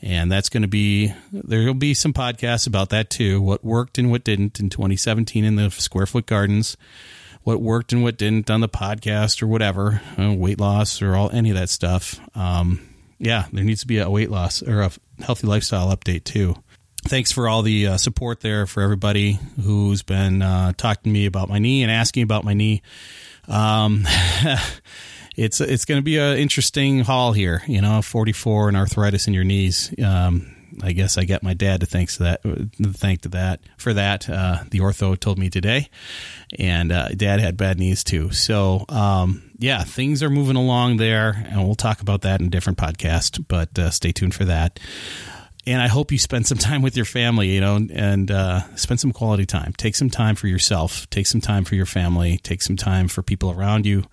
[0.00, 3.40] And that's going to be, there'll be some podcasts about that too.
[3.40, 6.76] What worked and what didn't in 2017 in the Square Foot Gardens
[7.48, 11.30] what worked and what didn't on the podcast or whatever, uh, weight loss or all
[11.30, 12.20] any of that stuff.
[12.36, 12.86] Um,
[13.18, 14.90] yeah, there needs to be a weight loss or a
[15.20, 16.56] healthy lifestyle update too.
[17.04, 21.24] Thanks for all the uh, support there for everybody who's been uh, talking to me
[21.24, 22.82] about my knee and asking about my knee.
[23.48, 24.04] Um,
[25.34, 27.62] it's it's going to be an interesting haul here.
[27.66, 29.94] You know, 44 and arthritis in your knees.
[30.04, 32.40] Um, I guess I get my dad to thanks to that
[32.96, 34.28] thank to that for that.
[34.28, 35.88] Uh, the ortho told me today,
[36.58, 38.30] and uh, dad had bad knees too.
[38.32, 42.50] So um, yeah, things are moving along there, and we'll talk about that in a
[42.50, 43.44] different podcast.
[43.48, 44.80] But uh, stay tuned for that.
[45.66, 49.00] And I hope you spend some time with your family, you know, and uh, spend
[49.00, 49.74] some quality time.
[49.76, 51.08] Take some time for yourself.
[51.10, 52.38] Take some time for your family.
[52.38, 54.04] Take some time for people around you,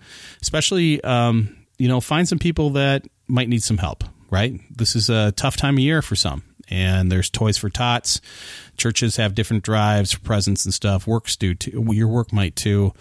[0.42, 4.60] especially, um, you know, find some people that might need some help right?
[4.76, 8.20] This is a tough time of year for some and there's Toys for Tots.
[8.76, 11.06] Churches have different drives for presents and stuff.
[11.06, 11.84] Works do too.
[11.90, 12.92] Your work might too.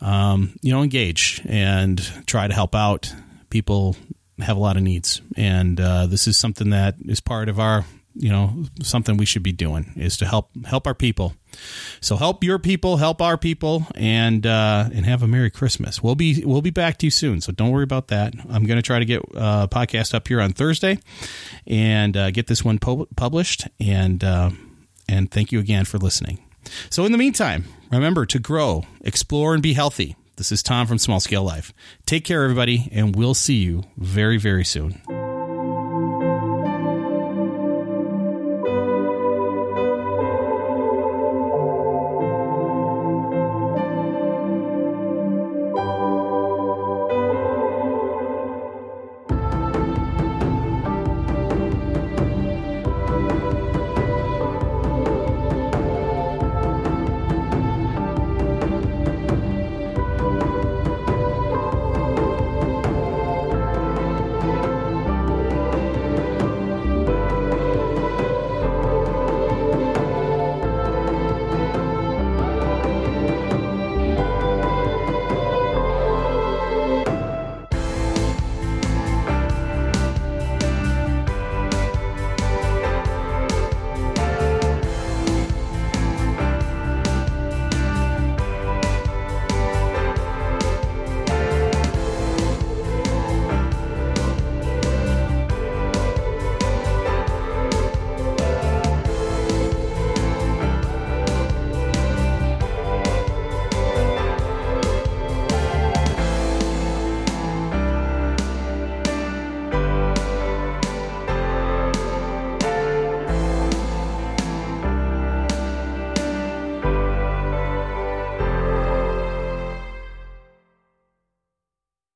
[0.00, 3.12] Um, you know, engage and try to help out.
[3.50, 3.96] People
[4.38, 7.84] have a lot of needs, and uh, this is something that is part of our
[8.18, 11.34] you know something we should be doing is to help help our people.
[12.00, 16.02] So help your people help our people and uh, and have a merry christmas.
[16.02, 18.34] We'll be we'll be back to you soon so don't worry about that.
[18.50, 20.98] I'm going to try to get a uh, podcast up here on thursday
[21.66, 24.50] and uh, get this one published and uh,
[25.08, 26.40] and thank you again for listening.
[26.90, 30.16] So in the meantime remember to grow explore and be healthy.
[30.36, 31.72] This is tom from small scale life.
[32.04, 35.00] Take care everybody and we'll see you very very soon